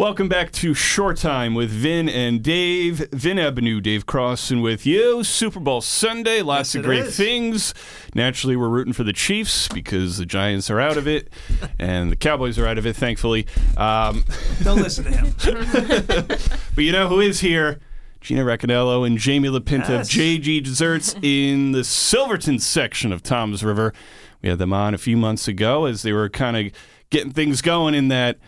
Welcome 0.00 0.30
back 0.30 0.50
to 0.52 0.72
Shore 0.72 1.12
Time 1.12 1.52
with 1.52 1.68
Vin 1.68 2.08
and 2.08 2.42
Dave. 2.42 3.06
Vin 3.12 3.36
Ebenau, 3.36 3.82
Dave 3.82 4.06
Crossan 4.06 4.62
with 4.62 4.86
you. 4.86 5.22
Super 5.22 5.60
Bowl 5.60 5.82
Sunday, 5.82 6.40
lots 6.40 6.74
Yes, 6.74 6.76
of 6.76 6.84
great 6.86 7.02
is. 7.04 7.16
things. 7.18 7.74
Naturally, 8.14 8.56
we're 8.56 8.70
rooting 8.70 8.94
for 8.94 9.04
the 9.04 9.12
Chiefs 9.12 9.68
because 9.68 10.16
the 10.16 10.24
Giants 10.24 10.70
are 10.70 10.80
out 10.80 10.96
of 10.96 11.06
it 11.06 11.28
and 11.78 12.10
the 12.10 12.16
Cowboys 12.16 12.58
are 12.58 12.66
out 12.66 12.78
of 12.78 12.86
it, 12.86 12.96
thankfully. 12.96 13.46
Um, 13.76 14.24
Don't 14.62 14.78
listen 14.80 15.04
to 15.04 15.10
him. 15.10 15.34
but 16.74 16.82
you 16.82 16.92
know 16.92 17.06
who 17.06 17.20
is 17.20 17.40
here? 17.40 17.78
Gina 18.22 18.42
Racanello 18.42 19.06
and 19.06 19.18
Jamie 19.18 19.50
LaPinta 19.50 19.90
Yes. 19.90 20.08
of 20.08 20.14
JG 20.18 20.64
Desserts 20.64 21.14
in 21.20 21.72
the 21.72 21.84
Silverton 21.84 22.58
section 22.58 23.12
of 23.12 23.22
Toms 23.22 23.62
River. 23.62 23.92
We 24.40 24.48
had 24.48 24.56
them 24.56 24.72
on 24.72 24.94
a 24.94 24.98
few 24.98 25.18
months 25.18 25.46
ago 25.46 25.84
as 25.84 26.00
they 26.00 26.14
were 26.14 26.30
kind 26.30 26.56
of 26.56 26.72
getting 27.10 27.32
things 27.32 27.60
going 27.60 27.94
in 27.94 28.08
that 28.08 28.38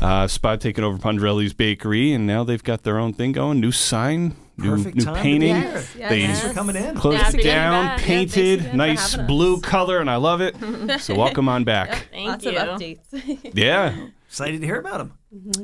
uh, 0.00 0.26
spot 0.26 0.60
taking 0.60 0.84
over 0.84 0.98
Pondrelli's 0.98 1.52
Bakery, 1.52 2.12
and 2.12 2.26
now 2.26 2.44
they've 2.44 2.62
got 2.62 2.82
their 2.82 2.98
own 2.98 3.12
thing 3.12 3.32
going. 3.32 3.60
New 3.60 3.72
sign, 3.72 4.34
new, 4.56 4.76
Perfect 4.76 4.96
new 4.96 5.04
time 5.04 5.14
to 5.14 5.20
be 5.20 5.22
painting. 5.22 5.54
here. 5.56 5.64
Yes, 5.72 5.94
yes, 5.96 6.10
They 6.10 6.26
Thanks 6.26 6.40
for 6.40 6.52
coming 6.54 6.76
in. 6.76 6.94
Closed 6.96 7.18
Happy 7.18 7.28
it 7.28 7.30
to 7.32 7.36
be 7.38 7.42
down, 7.44 7.84
back. 7.86 8.00
Yeah, 8.00 8.06
painted, 8.06 8.58
again 8.60 8.70
for 8.70 8.76
nice 8.76 9.10
having 9.12 9.24
us. 9.24 9.28
blue 9.28 9.60
color, 9.60 9.98
and 9.98 10.10
I 10.10 10.16
love 10.16 10.40
it. 10.40 10.56
so 11.00 11.14
welcome 11.14 11.48
on 11.48 11.64
back. 11.64 12.08
Thank 12.10 12.28
Lots 12.28 12.44
you. 12.44 12.56
of 12.58 12.80
updates. 12.80 13.50
Yeah. 13.54 14.06
Excited 14.28 14.62
to 14.62 14.66
hear 14.66 14.78
about 14.78 14.98
him. 15.02 15.12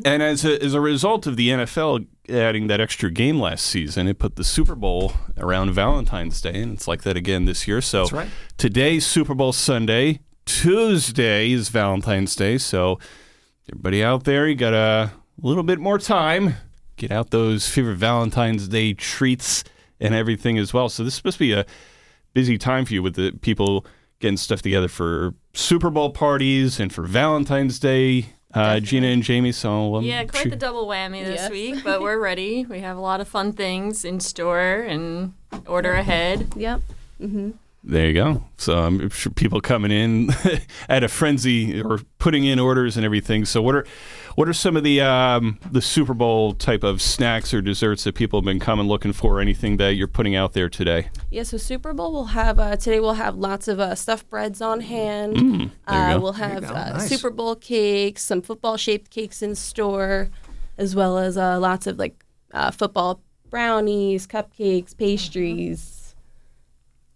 And 0.04 0.22
as 0.22 0.44
a, 0.44 0.62
as 0.62 0.74
a 0.74 0.80
result 0.80 1.26
of 1.26 1.36
the 1.36 1.48
NFL 1.48 2.06
adding 2.28 2.66
that 2.66 2.80
extra 2.82 3.10
game 3.10 3.40
last 3.40 3.64
season, 3.64 4.06
it 4.06 4.18
put 4.18 4.36
the 4.36 4.44
Super 4.44 4.74
Bowl 4.74 5.14
around 5.38 5.70
Valentine's 5.72 6.38
Day, 6.42 6.60
and 6.60 6.74
it's 6.74 6.86
like 6.86 7.02
that 7.04 7.16
again 7.16 7.46
this 7.46 7.66
year. 7.66 7.80
So 7.80 8.00
That's 8.02 8.12
right. 8.12 8.28
today's 8.58 9.06
Super 9.06 9.34
Bowl 9.34 9.54
Sunday, 9.54 10.20
Tuesday 10.44 11.50
is 11.50 11.70
Valentine's 11.70 12.36
Day. 12.36 12.58
So 12.58 12.98
everybody 13.70 14.02
out 14.02 14.24
there, 14.24 14.46
you 14.48 14.54
got 14.54 14.74
a 14.74 15.10
little 15.40 15.62
bit 15.62 15.78
more 15.78 15.98
time. 15.98 16.54
Get 16.96 17.10
out 17.12 17.30
those 17.30 17.68
favorite 17.68 17.96
Valentine's 17.96 18.66
Day 18.68 18.92
treats 18.94 19.64
and 20.00 20.14
everything 20.14 20.58
as 20.58 20.72
well. 20.74 20.88
So 20.88 21.04
this 21.04 21.12
is 21.14 21.16
supposed 21.16 21.36
to 21.38 21.44
be 21.44 21.52
a 21.52 21.64
busy 22.34 22.58
time 22.58 22.84
for 22.84 22.94
you 22.94 23.02
with 23.02 23.14
the 23.14 23.32
people 23.40 23.86
getting 24.20 24.36
stuff 24.36 24.62
together 24.62 24.88
for 24.88 25.34
Super 25.54 25.90
Bowl 25.90 26.10
parties 26.10 26.80
and 26.80 26.92
for 26.92 27.02
Valentine's 27.04 27.78
Day. 27.78 28.26
Uh, 28.54 28.80
Gina 28.80 29.08
and 29.08 29.22
Jamie, 29.22 29.52
so 29.52 29.96
um, 29.96 30.04
Yeah, 30.04 30.24
quite 30.24 30.44
shoot- 30.44 30.50
the 30.50 30.56
double 30.56 30.86
whammy 30.86 31.22
this 31.22 31.42
Yes. 31.42 31.50
week, 31.50 31.84
but 31.84 32.00
we're 32.02 32.18
ready. 32.18 32.64
We 32.64 32.80
have 32.80 32.96
a 32.96 33.00
lot 33.00 33.20
of 33.20 33.28
fun 33.28 33.52
things 33.52 34.06
in 34.06 34.20
store 34.20 34.80
and 34.88 35.34
order 35.66 35.92
ahead. 35.92 36.50
yep. 36.56 36.80
Mm-hmm. 37.20 37.50
There 37.90 38.06
you 38.06 38.12
go. 38.12 38.44
So 38.58 38.76
I'm 38.78 39.08
sure 39.08 39.32
people 39.32 39.62
coming 39.62 39.90
in 39.90 40.28
at 40.90 41.02
a 41.04 41.08
frenzy 41.08 41.80
or 41.80 42.00
putting 42.18 42.44
in 42.44 42.58
orders 42.58 42.98
and 42.98 43.06
everything. 43.06 43.46
So 43.46 43.62
what 43.62 43.74
are 43.76 43.86
what 44.34 44.46
are 44.46 44.52
some 44.52 44.76
of 44.76 44.84
the 44.84 45.00
um, 45.00 45.58
the 45.72 45.80
Super 45.80 46.12
Bowl 46.12 46.52
type 46.52 46.84
of 46.84 47.00
snacks 47.00 47.54
or 47.54 47.62
desserts 47.62 48.04
that 48.04 48.14
people 48.14 48.40
have 48.40 48.44
been 48.44 48.60
coming 48.60 48.86
looking 48.88 49.14
for? 49.14 49.40
Anything 49.40 49.78
that 49.78 49.94
you're 49.94 50.06
putting 50.06 50.36
out 50.36 50.52
there 50.52 50.68
today? 50.68 51.08
Yeah, 51.30 51.44
so 51.44 51.56
Super 51.56 51.94
Bowl 51.94 52.12
will 52.12 52.26
have 52.26 52.58
uh, 52.58 52.76
today. 52.76 53.00
We'll 53.00 53.14
have 53.14 53.36
lots 53.36 53.68
of 53.68 53.80
uh, 53.80 53.94
stuffed 53.94 54.28
breads 54.28 54.60
on 54.60 54.80
hand. 54.82 55.36
Mm, 55.36 55.70
there 55.88 56.10
you 56.10 56.16
uh. 56.16 56.20
We'll 56.20 56.32
There 56.32 56.46
you 56.48 56.54
have 56.54 56.62
go. 56.64 56.74
uh, 56.74 56.90
Nice. 56.98 57.08
Super 57.08 57.30
Bowl 57.30 57.54
cakes, 57.56 58.22
some 58.22 58.42
football 58.42 58.76
shaped 58.76 59.10
cakes 59.10 59.40
in 59.40 59.54
store, 59.54 60.28
as 60.76 60.94
well 60.94 61.16
as 61.16 61.38
uh, 61.38 61.58
lots 61.58 61.86
of 61.86 61.98
like 61.98 62.22
uh, 62.52 62.70
football 62.70 63.22
brownies, 63.48 64.26
cupcakes, 64.26 64.94
pastries. 64.94 66.07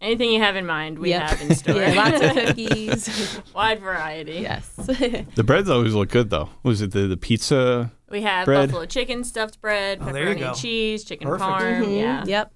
Anything 0.03 0.31
you 0.33 0.41
have 0.41 0.57
in 0.57 0.67
mind, 0.67 0.99
we 0.99 1.11
Yep. 1.11 1.23
have 1.23 1.41
in 1.43 1.55
store. 1.55 1.77
yeah, 1.81 1.95
lots 1.95 2.21
of 2.21 2.33
cookies. 2.47 3.41
Wide 3.55 3.81
variety. 3.81 4.41
yes. 4.41 4.69
The 5.37 5.45
breads 5.45 5.71
always 5.71 5.95
look 5.95 6.11
good 6.11 6.29
though. 6.31 6.49
Was 6.65 6.83
it 6.83 6.91
the 6.91 7.07
the 7.07 7.17
pizza? 7.17 7.93
We 8.11 8.23
have 8.23 8.45
Bread. 8.45 8.69
buffalo 8.69 8.85
chicken 8.87 9.25
stuffed 9.25 9.61
bread, 9.61 9.99
Oh, 10.03 10.07
pepperoni 10.07 10.41
go. 10.41 10.49
and 10.49 10.57
cheese, 10.57 11.05
chicken 11.05 11.29
Perfect. 11.29 11.49
parm. 11.51 11.85
Mhm. 11.85 11.99
Yeah. 12.01 12.25
Yep. 12.27 12.53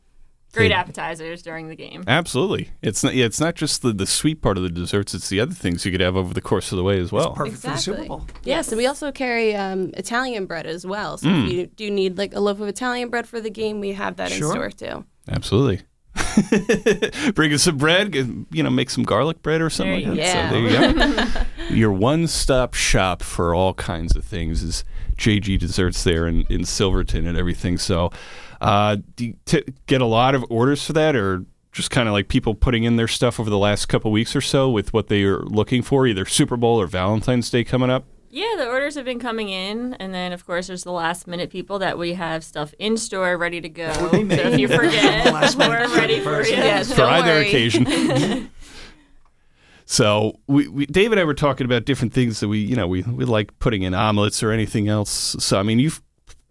Great 0.53 0.73
appetizers 0.73 1.43
during 1.43 1.69
the 1.69 1.77
game. 1.77 2.03
Absolutely. 2.07 2.71
It's 2.81 3.05
not. 3.05 3.15
Yeah, 3.15 3.27
it's 3.27 3.41
not 3.41 3.57
just 3.57 3.83
the, 3.83 3.93
the 3.93 4.07
sweet 4.07 4.41
part 4.41 4.57
of 4.57 4.63
the 4.63 4.71
desserts. 4.71 5.13
It's 5.15 5.29
the 5.29 5.39
other 5.39 5.53
things 5.55 5.85
you 5.85 5.93
could 5.93 6.01
have 6.01 6.17
over 6.17 6.33
the 6.33 6.41
course 6.41 6.73
of 6.73 6.79
the 6.79 6.83
way 6.85 6.99
as 6.99 7.13
well. 7.13 7.35
Perfect 7.35 7.59
for 7.59 7.67
the 7.69 7.77
Super 7.77 7.99
Exactly. 7.99 8.09
Bowl. 8.09 8.27
Yes, 8.43 8.69
and 8.69 8.79
we 8.79 8.87
also 8.87 9.13
carry 9.13 9.55
um, 9.55 9.91
Italian 9.99 10.47
bread 10.47 10.67
as 10.67 10.87
well. 10.87 11.19
So 11.19 11.29
Mm. 11.29 11.45
if 11.47 11.53
you 11.53 11.67
do 11.67 11.91
need 11.91 12.17
like 12.17 12.35
a 12.35 12.41
loaf 12.41 12.59
of 12.61 12.69
Italian 12.69 13.11
bread 13.11 13.27
for 13.29 13.39
the 13.41 13.51
game, 13.51 13.81
we 13.81 13.93
have 13.93 14.17
that 14.17 14.31
Sure. 14.31 14.47
in 14.47 14.53
store 14.53 14.71
too. 14.71 15.05
Absolutely. 15.29 15.83
Bring 17.35 17.53
us 17.53 17.63
some 17.63 17.77
bread. 17.77 18.15
You 18.15 18.63
know, 18.63 18.71
make 18.71 18.91
some 18.91 19.05
garlic 19.05 19.43
bread 19.43 19.61
or 19.61 19.71
something 19.71 20.01
There 20.01 20.11
like 20.11 20.19
you 20.19 20.25
that. 20.25 20.51
So 20.51 20.61
there 20.61 21.25
you 21.35 21.35
go. 21.69 21.75
Your 21.75 21.93
one-stop 21.93 22.75
shop 22.75 23.23
for 23.23 23.55
all 23.55 23.75
kinds 23.75 24.17
of 24.17 24.25
things 24.25 24.63
is 24.63 24.85
JG 25.17 25.59
Desserts 25.59 26.05
there 26.05 26.27
in, 26.27 26.43
in 26.49 26.65
Silverton 26.65 27.27
and 27.27 27.37
everything. 27.37 27.79
So, 27.79 28.11
uh, 28.61 28.97
do 29.17 29.27
you 29.27 29.35
t- 29.45 29.65
get 29.87 30.01
a 30.01 30.07
lot 30.07 30.35
of 30.35 30.45
orders 30.51 30.85
for 30.85 30.93
that, 30.95 31.17
or 31.17 31.45
just 31.73 31.91
kind 31.91 32.09
of 32.09 32.13
like 32.13 32.29
people 32.29 32.55
putting 32.55 32.85
in 32.85 32.97
their 32.97 33.09
stuff 33.09 33.39
over 33.39 33.51
the 33.51 33.59
last 33.59 33.87
couple 33.87 34.11
weeks 34.11 34.35
or 34.35 34.41
so 34.41 34.71
with 34.71 34.93
what 34.93 35.09
they 35.09 35.25
are 35.25 35.41
looking 35.41 35.83
for, 35.83 36.07
either 36.07 36.25
Super 36.25 36.57
Bowl 36.57 36.81
or 36.81 36.87
Valentine's 36.87 37.51
Day 37.51 37.65
coming 37.65 37.91
up? 37.91 38.05
Yeah, 38.37 38.55
the 38.59 38.69
orders 38.69 38.97
have 38.97 39.07
been 39.07 39.19
coming 39.19 39.49
in, 39.49 39.95
and 39.95 40.13
then 40.13 40.31
of 40.35 40.45
course 40.45 40.67
there's 40.67 40.85
the 40.85 40.93
last 40.93 41.27
minute 41.27 41.49
people 41.49 41.79
that 41.79 41.97
we 41.97 42.13
have 42.13 42.45
stuff 42.45 42.75
in 42.79 42.99
store 42.99 43.39
ready 43.39 43.63
to 43.63 43.69
go. 43.71 43.91
would 44.03 44.13
be 44.13 44.25
me. 44.25 44.37
So 44.37 44.43
if 44.43 44.61
you 44.61 44.69
forget, 44.69 45.33
we're 45.57 45.97
ready 45.97 46.21
for 46.21 46.35
person. 46.37 46.59
you. 46.59 46.63
Yes. 46.63 46.93
for 46.93 47.05
either 47.05 47.31
worry. 47.31 47.49
occasion. 47.49 48.51
so 49.87 50.39
we, 50.49 50.69
we, 50.69 50.85
Dave 50.85 51.13
and 51.13 51.19
I 51.19 51.25
were 51.25 51.33
talking 51.33 51.65
about 51.65 51.87
different 51.87 52.13
things 52.13 52.41
that 52.41 52.49
we, 52.49 52.59
you 52.59 52.77
know, 52.77 52.87
we, 52.87 53.01
we 53.05 53.25
like 53.25 53.59
putting 53.59 53.85
in 53.85 53.95
omelets 53.95 54.43
or 54.43 54.51
anything 54.51 54.87
else. 54.87 55.35
So 55.39 55.59
I 55.59 55.63
mean, 55.63 55.79
you've 55.79 56.03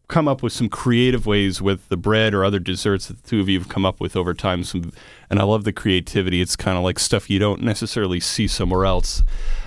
come 0.08 0.28
up 0.28 0.42
with 0.42 0.54
some 0.54 0.70
creative 0.70 1.28
ways 1.28 1.62
with 1.62 1.88
the 1.90 1.98
bread 1.98 2.34
or 2.34 2.44
other 2.44 2.58
desserts 2.58 3.10
that 3.10 3.22
the 3.22 3.30
two 3.30 3.40
of 3.40 3.48
you 3.48 3.60
have 3.60 3.70
come 3.70 3.86
up 3.86 4.00
with 4.00 4.16
over 4.16 4.34
time. 4.34 4.64
Some, 4.64 4.92
and 5.30 5.40
I 5.40 5.44
love 5.44 5.66
the 5.66 5.72
creativity. 5.72 6.42
It's 6.42 6.56
kind 6.56 6.80
of 6.80 6.84
like 6.84 6.98
stuff 6.98 7.30
you 7.30 7.38
don't 7.38 7.62
necessarily 7.62 8.20
see 8.20 8.48
somewhere 8.48 8.86
else. 8.86 9.22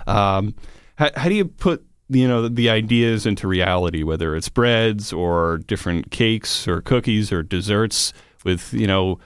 Um, 0.08 0.56
how, 0.96 1.10
how 1.14 1.28
do 1.28 1.36
you 1.36 1.44
put 1.44 1.87
you 2.08 2.26
know 2.26 2.42
the, 2.42 2.48
the 2.48 2.70
ideas 2.70 3.26
into 3.26 3.46
reality, 3.48 4.02
whether 4.02 4.34
it's 4.36 4.48
breads 4.48 5.12
or 5.12 5.58
different 5.58 6.10
cakes 6.10 6.66
or 6.66 6.80
cookies 6.80 7.30
or 7.32 7.42
desserts 7.42 8.12
with 8.44 8.72
you 8.72 8.86
know 8.86 9.18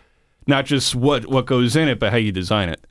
not 0.47 0.65
just 0.67 0.95
what 0.95 1.27
what 1.27 1.47
goes 1.47 1.77
in 1.77 1.89
it, 1.89 1.99
but 1.99 2.11
how 2.11 2.17
you 2.19 2.33
design 2.33 2.69
it. 2.69 2.85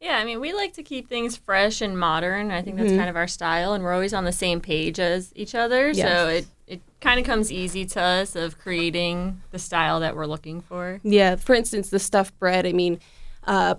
Yeah, 0.00 0.16
I 0.18 0.24
mean, 0.24 0.40
we 0.40 0.52
like 0.52 0.72
to 0.74 0.82
keep 0.82 1.08
things 1.08 1.36
fresh 1.36 1.80
and 1.80 1.96
modern. 1.96 2.50
I 2.50 2.60
think 2.60 2.76
that's 2.76 2.88
Mm-hmm. 2.90 2.98
kind 2.98 3.08
of 3.10 3.14
our 3.16 3.28
style, 3.28 3.72
and 3.72 3.84
we're 3.84 3.92
always 3.92 4.12
on 4.12 4.24
the 4.24 4.32
same 4.32 4.60
page 4.60 4.98
as 4.98 5.32
each 5.36 5.54
other. 5.54 5.94
So 5.94 6.26
it, 6.26 6.46
it 6.66 6.82
kind 7.00 7.20
of 7.20 7.24
comes 7.26 7.52
easy 7.52 7.86
to 7.86 8.00
us 8.02 8.34
of 8.34 8.58
creating 8.58 9.40
the 9.52 9.60
style 9.60 10.00
that 10.00 10.16
we're 10.16 10.26
looking 10.26 10.60
for. 10.60 10.98
Yeah, 11.04 11.36
for 11.36 11.54
instance, 11.54 11.90
the 11.90 12.00
stuffed 12.00 12.36
bread. 12.40 12.66
I 12.66 12.72
mean, 12.72 12.98
uh, 13.46 13.76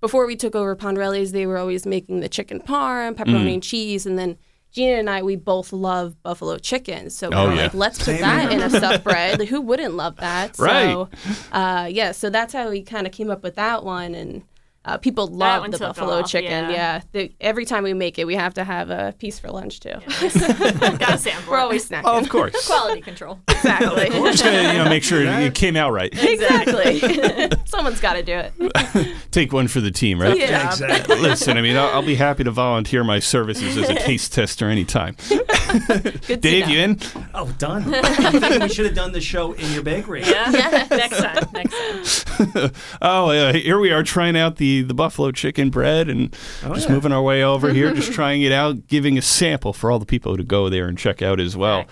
before 0.00 0.26
we 0.26 0.34
took 0.34 0.56
over 0.56 0.74
Pondrelli's, 0.74 1.30
they 1.30 1.46
were 1.46 1.56
always 1.56 1.86
making 1.86 2.18
the 2.18 2.28
chicken 2.28 2.58
parm, 2.58 3.14
pepperoni 3.14 3.54
and 3.54 3.62
cheese, 3.62 4.06
and 4.06 4.18
then 4.18 4.38
Gina 4.72 4.98
and 4.98 5.10
I, 5.10 5.22
we 5.22 5.36
both 5.36 5.72
love 5.72 6.20
buffalo 6.22 6.56
chicken. 6.58 7.10
So 7.10 7.28
Oh, 7.32 7.46
we're 7.48 7.54
yeah. 7.56 7.62
like, 7.64 7.74
let's 7.74 7.98
put 7.98 8.04
Same 8.06 8.20
that 8.20 8.52
in 8.52 8.60
a 8.60 8.70
stuffed 8.78 9.04
bread. 9.04 9.38
Like, 9.38 9.48
who 9.48 9.60
wouldn't 9.60 9.94
love 9.94 10.16
that? 10.16 10.58
Right. 10.58 10.90
So, 10.92 11.08
uh, 11.52 11.88
yeah, 11.90 12.12
so 12.12 12.30
that's 12.30 12.52
how 12.52 12.70
we 12.70 12.82
kind 12.82 13.06
of 13.06 13.12
came 13.12 13.30
up 13.30 13.42
with 13.42 13.56
that 13.56 13.84
one. 13.84 14.14
And 14.14 14.42
uh, 14.84 14.96
people 14.96 15.26
love 15.26 15.70
the 15.70 15.78
buffalo 15.78 16.20
off, 16.20 16.30
chicken. 16.30 16.50
yeah. 16.50 16.70
Yeah. 16.70 17.00
The, 17.12 17.32
every 17.40 17.66
time 17.66 17.84
we 17.84 17.92
make 17.92 18.18
it, 18.18 18.26
we 18.26 18.34
have 18.34 18.54
to 18.54 18.64
have 18.64 18.88
a 18.88 19.14
piece 19.18 19.38
for 19.38 19.50
lunch, 19.50 19.80
too. 19.80 19.90
Got 19.90 21.14
a 21.14 21.18
sample. 21.18 21.52
we're 21.52 21.58
always 21.58 21.86
snacking. 21.86 22.02
Oh, 22.06 22.18
of 22.18 22.28
course. 22.30 22.66
quality 22.66 23.02
control. 23.02 23.38
exactly. 23.48 24.08
We're 24.18 24.32
just 24.32 24.42
gotta, 24.42 24.72
you 24.72 24.78
know, 24.82 24.88
make 24.88 25.02
sure 25.02 25.22
it 25.22 25.54
came 25.54 25.76
out 25.76 25.92
right. 25.92 26.10
exactly. 26.12 27.00
Someone's 27.66 28.00
got 28.00 28.14
to 28.14 28.22
do 28.22 28.32
it. 28.32 29.16
Take 29.30 29.52
one 29.52 29.68
for 29.68 29.80
the 29.82 29.90
team, 29.90 30.20
right? 30.20 30.36
Yeah. 30.36 30.70
Exactly. 30.70 31.18
Listen, 31.18 31.58
I 31.58 31.60
mean, 31.62 31.76
I'll, 31.76 31.88
I'll 31.88 32.06
be 32.06 32.14
happy 32.14 32.44
to 32.44 32.50
volunteer 32.50 33.04
my 33.04 33.18
services 33.18 33.76
as 33.76 33.88
a 33.90 33.94
taste 33.94 34.32
tester 34.32 34.68
anytime. 34.68 35.16
Good 35.28 36.20
to 36.22 36.36
Dave, 36.36 36.66
know. 36.66 36.72
you 36.72 36.80
in? 36.80 36.98
Oh, 37.34 37.52
done. 37.58 37.84
We 37.90 38.68
should 38.68 38.86
have 38.86 38.94
done 38.94 39.12
the 39.12 39.20
show 39.20 39.52
in 39.52 39.72
your 39.72 39.82
bakery. 39.82 40.22
Yeah. 40.24 40.86
next 40.90 41.18
time. 41.18 41.46
Next 41.52 42.24
time. 42.24 42.72
Oh, 43.02 43.30
yeah, 43.30 43.52
here 43.52 43.78
we 43.78 43.90
are 43.92 44.02
trying 44.02 44.36
out 44.36 44.56
the, 44.56 44.69
the 44.82 44.94
buffalo 44.94 45.30
chicken 45.32 45.70
bread 45.70 46.08
and 46.08 46.34
Oh, 46.64 46.74
just 46.74 46.88
yeah. 46.88 46.94
moving 46.94 47.12
our 47.12 47.22
way 47.22 47.42
over 47.42 47.72
here, 47.72 47.92
just 47.94 48.12
trying 48.20 48.42
it 48.42 48.52
out, 48.52 48.86
giving 48.86 49.18
a 49.18 49.22
sample 49.22 49.72
for 49.72 49.90
all 49.90 49.98
the 49.98 50.06
people 50.06 50.36
to 50.36 50.44
go 50.44 50.68
there 50.68 50.86
and 50.88 50.96
check 50.96 51.20
out 51.22 51.40
as 51.40 51.56
well. 51.56 51.84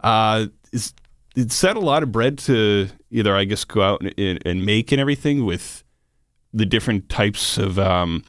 Uh, 0.00 0.46
is, 0.72 0.94
that 1.34 1.76
a 1.76 1.80
lot 1.80 2.02
of 2.02 2.10
bread 2.12 2.38
to 2.38 2.88
either, 3.10 3.36
I 3.36 3.44
guess, 3.44 3.64
go 3.64 3.82
out 3.82 4.02
and, 4.18 4.38
and 4.46 4.64
make 4.66 4.92
and 4.92 5.00
everything 5.00 5.44
with 5.44 5.82
the 6.52 6.66
different 6.66 7.08
types 7.08 7.58
of 7.58 7.78
um, 7.78 8.24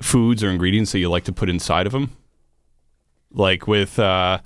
foods 0.00 0.42
or 0.42 0.50
ingredients 0.50 0.92
that 0.92 0.98
you 0.98 1.08
like 1.10 1.24
to 1.24 1.32
put 1.32 1.48
inside 1.50 1.86
of 1.86 1.92
them? 1.92 2.16
Like 3.30 3.66
with, 3.66 3.98
uh, 3.98 4.38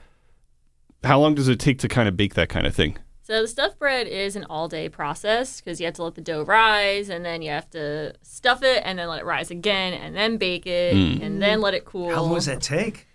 how 1.05 1.21
long 1.21 1.35
does 1.35 1.49
it 1.49 1.61
take 1.61 1.79
to 1.81 1.89
kind 1.89 2.09
of 2.09 2.17
bake 2.17 2.35
that 2.35 2.49
kind 2.49 2.67
of 2.67 2.75
thing? 2.75 2.99
So 3.29 3.43
the 3.43 3.47
stuffed 3.49 3.79
bread 3.79 4.07
is 4.07 4.37
an 4.37 4.45
all-day 4.49 4.89
process 4.89 5.61
because 5.61 5.79
you 5.81 5.85
have 5.85 5.93
to 5.97 6.03
let 6.03 6.15
the 6.15 6.23
dough 6.23 6.45
rise, 6.45 7.11
and 7.11 7.23
then 7.27 7.43
you 7.43 7.51
have 7.51 7.69
to 7.73 8.15
stuff 8.23 8.63
it, 8.63 8.81
and 8.87 8.99
then 8.99 9.07
let 9.07 9.19
it 9.21 9.27
rise 9.27 9.51
again, 9.51 9.93
and 9.93 10.17
then 10.17 10.39
bake 10.39 10.67
it, 10.67 10.97
Mm. 10.97 11.21
and 11.23 11.43
then 11.43 11.61
let 11.61 11.75
it 11.75 11.85
cool. 11.85 12.09
How 12.09 12.23
long 12.23 12.37
does 12.37 12.47
that 12.47 12.63
take? 12.63 13.07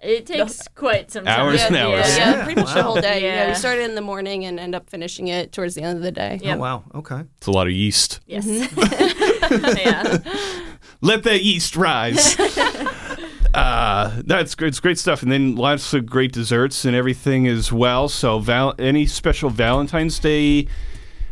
It 0.00 0.24
takes 0.24 0.66
quite 0.68 1.10
some 1.10 1.26
time. 1.26 1.38
Hours 1.38 1.60
yeah, 1.60 1.66
and 1.66 1.76
hours. 1.76 2.16
Yeah, 2.16 2.30
Yeah, 2.38 2.44
pretty 2.44 2.62
much 2.62 2.72
the 2.72 2.82
whole 2.82 2.98
day. 2.98 3.22
Yeah. 3.22 3.34
Yeah. 3.34 3.48
we 3.50 3.54
started 3.54 3.84
in 3.84 3.94
the 3.94 4.00
morning 4.00 4.46
and 4.46 4.58
end 4.58 4.74
up 4.74 4.88
finishing 4.88 5.28
it 5.28 5.52
towards 5.52 5.74
the 5.74 5.82
end 5.82 5.98
of 5.98 6.02
the 6.02 6.10
day. 6.12 6.40
Yep. 6.42 6.56
Oh 6.56 6.60
wow. 6.60 6.84
Okay. 6.94 7.20
It's 7.36 7.46
a 7.46 7.50
lot 7.52 7.66
of 7.66 7.74
yeast. 7.74 8.20
Yes. 8.26 8.46
Mm-hmm. 8.46 9.76
yeah. 9.76 10.62
Let 11.02 11.24
that 11.24 11.42
yeast 11.44 11.76
rise. 11.76 12.36
uh, 13.54 14.22
that's 14.24 14.54
great. 14.54 14.68
It's 14.68 14.80
great 14.80 14.98
stuff, 14.98 15.22
and 15.22 15.30
then 15.30 15.56
lots 15.56 15.92
of 15.94 16.06
great 16.06 16.32
desserts 16.32 16.84
and 16.84 16.96
everything 16.96 17.46
as 17.46 17.72
well. 17.72 18.08
So, 18.08 18.38
val- 18.38 18.74
any 18.78 19.06
special 19.06 19.50
Valentine's 19.50 20.18
Day, 20.18 20.66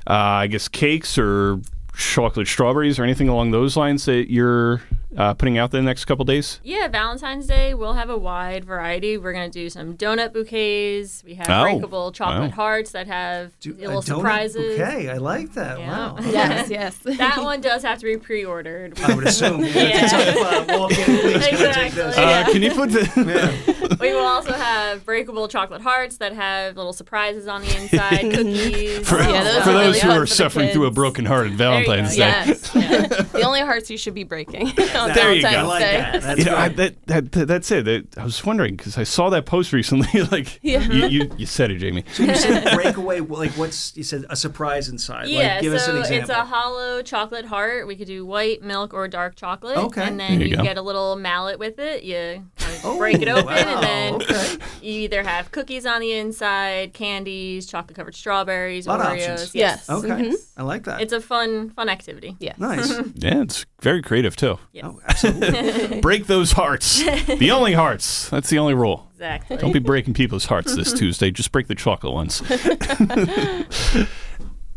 uh, 0.07 0.45
I 0.45 0.47
guess, 0.47 0.69
cakes 0.69 1.17
or 1.19 1.61
chocolate 1.95 2.47
strawberries 2.47 2.99
or 2.99 3.05
anything 3.05 3.29
along 3.29 3.51
those 3.51 3.77
lines 3.77 4.05
that 4.05 4.31
you're 4.31 4.83
uh, 5.17 5.35
putting 5.35 5.59
out 5.59 5.71
the 5.71 5.83
next 5.83 6.05
couple 6.05 6.25
days? 6.25 6.61
Yeah, 6.63 6.89
Valentine's 6.89 7.47
Day, 7.47 7.75
we'll 7.75 7.95
have 7.95 8.11
a 8.11 8.17
wide 8.17 8.65
variety. 8.65 9.19
We're 9.19 9.33
going 9.33 9.51
to 9.51 9.59
do 9.59 9.69
some 9.71 9.97
donut 9.97 10.33
bouquets. 10.33 11.25
We 11.25 11.35
have 11.35 11.49
Oh, 11.51 11.63
breakable 11.63 12.13
chocolate 12.13 12.51
wow. 12.51 12.57
hearts 12.57 12.93
that 12.93 13.07
have 13.09 13.59
Do, 13.61 13.75
little 13.75 13.99
a 13.99 14.03
donut 14.03 14.05
surprises. 14.05 14.79
Bouquet. 14.79 15.11
I 15.11 15.17
like 15.19 15.53
that. 15.55 15.79
Yeah. 15.79 15.91
Wow. 15.91 16.17
Yes, 16.31 16.71
yes. 16.71 16.97
That 16.99 17.43
one 17.43 17.61
does 17.61 17.83
have 17.83 17.99
to 17.99 18.05
be 18.05 18.17
pre 18.17 18.45
ordered. 18.45 18.99
I 19.01 19.15
would 19.15 19.27
assume. 19.27 19.65
Yeah. 19.81 20.07
have 20.09 20.71
uh, 20.71 20.79
walk 20.79 20.93
in, 20.93 21.05
please, 21.05 21.47
can 21.47 21.55
Exactly. 21.55 22.03
Uh, 22.03 22.13
Yeah. 22.21 22.45
Can 22.45 22.63
you 22.63 22.71
put 22.73 22.91
the? 22.91 23.97
we 24.01 24.13
will 24.13 24.25
also 24.25 24.53
have 24.53 25.05
breakable 25.05 25.49
chocolate 25.49 25.83
hearts 25.83 26.19
that 26.19 26.33
have 26.35 26.77
little 26.77 26.93
surprises 26.93 27.49
on 27.49 27.63
the 27.63 27.77
inside, 27.77 28.21
cookies. 28.33 29.09
For, 29.09 29.19
Yeah, 29.19 29.43
those 29.45 29.63
for 29.65 29.71
are 29.71 29.73
those 29.73 29.97
really 29.97 30.01
who 30.01 30.11
are 30.11 30.15
for 30.27 30.31
the 30.31 30.35
suffering 30.35 30.69
through 30.71 30.87
a 30.87 30.91
broken 30.91 31.25
heart 31.25 31.49
at 31.49 31.59
There 31.59 31.81
you 31.81 31.87
go. 31.87 31.93
Valentine's 31.93 32.17
Day. 32.17 32.19
Yes. 32.19 32.75
Yeah. 32.75 33.07
the 33.07 33.43
only 33.43 33.61
hearts 33.61 33.91
you 33.91 33.97
should 33.97 34.15
be 34.15 34.25
breaking 34.25 34.73
on 35.01 35.13
There 35.15 35.33
you 35.35 35.43
go. 35.43 35.49
I 35.49 35.63
like 35.63 35.81
Day. 35.81 35.93
that. 35.97 36.23
That's 36.23 36.39
you 36.39 36.45
know, 36.45 36.57
I, 36.57 36.69
good. 36.69 36.97
that, 37.07 37.33
that, 37.33 37.49
that's 37.49 37.71
it. 37.71 37.85
That- 37.85 38.19
I 38.19 38.25
was 38.25 38.45
wondering 38.45 38.77
because 38.77 38.97
I 38.99 39.05
saw 39.05 39.31
that 39.31 39.47
post 39.47 39.73
recently. 39.73 40.23
like, 40.31 40.59
Yeah. 40.63 40.81
you, 40.91 41.07
you, 41.07 41.31
you 41.39 41.47
said 41.47 41.71
it, 41.71 41.79
Jamie. 41.79 42.05
So 42.13 42.23
you 42.25 42.35
said 42.35 42.75
breakaway, 42.75 43.21
like 43.21 43.53
what's 43.53 43.97
you 43.97 44.03
said 44.05 44.25
a 44.31 44.37
surprise 44.37 44.89
inside? 44.89 45.29
Yeah, 45.29 45.55
like, 45.55 45.63
give 45.63 45.73
us 45.73 45.87
an 45.89 45.95
so 45.95 46.01
example. 46.01 46.31
it's 46.31 46.31
a 46.31 46.45
hollow 46.45 47.03
chocolate 47.03 47.45
heart. 47.47 47.87
We 47.87 47.97
could 47.97 48.07
do 48.07 48.25
white, 48.27 48.63
milk, 48.63 48.95
or 48.95 49.09
dark 49.09 49.37
chocolate. 49.37 49.77
Okay. 49.77 50.03
And 50.03 50.19
There 50.21 50.29
then 50.29 50.41
you 50.41 50.47
you, 50.49 50.57
get 50.57 50.77
a 50.77 50.83
little 50.83 51.17
mallet 51.17 51.59
with 51.59 51.79
it. 51.79 52.03
You 52.05 52.15
kind 52.15 52.45
of 52.59 52.60
Oh, 52.85 52.99
break 52.99 53.21
it 53.21 53.29
open, 53.29 53.47
wow, 53.47 53.53
and 53.55 53.83
then 53.83 54.15
okay. 54.15 54.57
you 54.83 55.01
either 55.03 55.23
have 55.23 55.51
cookies 55.53 55.87
on 55.87 56.01
the 56.01 56.13
inside, 56.13 56.93
candies, 56.95 57.67
chocolate 57.67 57.97
covered 57.97 58.15
strawberries, 58.15 58.87
Lot 58.87 59.01
of 59.01 59.07
Oreos. 59.07 59.31
options. 59.33 59.55
Yes. 59.55 59.89
Okay, 59.91 60.09
Mhm. 60.09 60.35
I 60.57 60.63
like 60.63 60.85
that. 60.85 61.01
It's 61.01 61.13
a 61.13 61.21
fun, 61.21 61.71
fun 61.71 61.89
activity. 61.89 62.37
Yes. 62.41 62.59
nice. 62.59 62.91
Yeah, 63.15 63.43
it's 63.43 63.67
very 63.83 64.03
creative 64.03 64.37
too. 64.37 64.59
Yes. 64.73 64.85
Oh, 64.87 65.01
absolutely. 65.07 66.01
Break 66.03 66.27
those 66.27 66.53
hearts. 66.53 67.03
the 67.03 67.51
only 67.51 67.73
hearts. 67.75 68.29
That's 68.31 68.49
the 68.51 68.59
only 68.59 68.75
rule. 68.75 69.07
Exactly. 69.15 69.57
Don't 69.59 69.73
be 69.73 69.79
breaking 69.79 70.15
people's 70.15 70.47
hearts 70.47 70.75
this 70.75 70.93
Tuesday. 70.95 71.31
Just 71.31 71.53
break 71.53 71.67
the 71.67 71.75
chocolate 71.75 72.15
ones. 72.15 72.41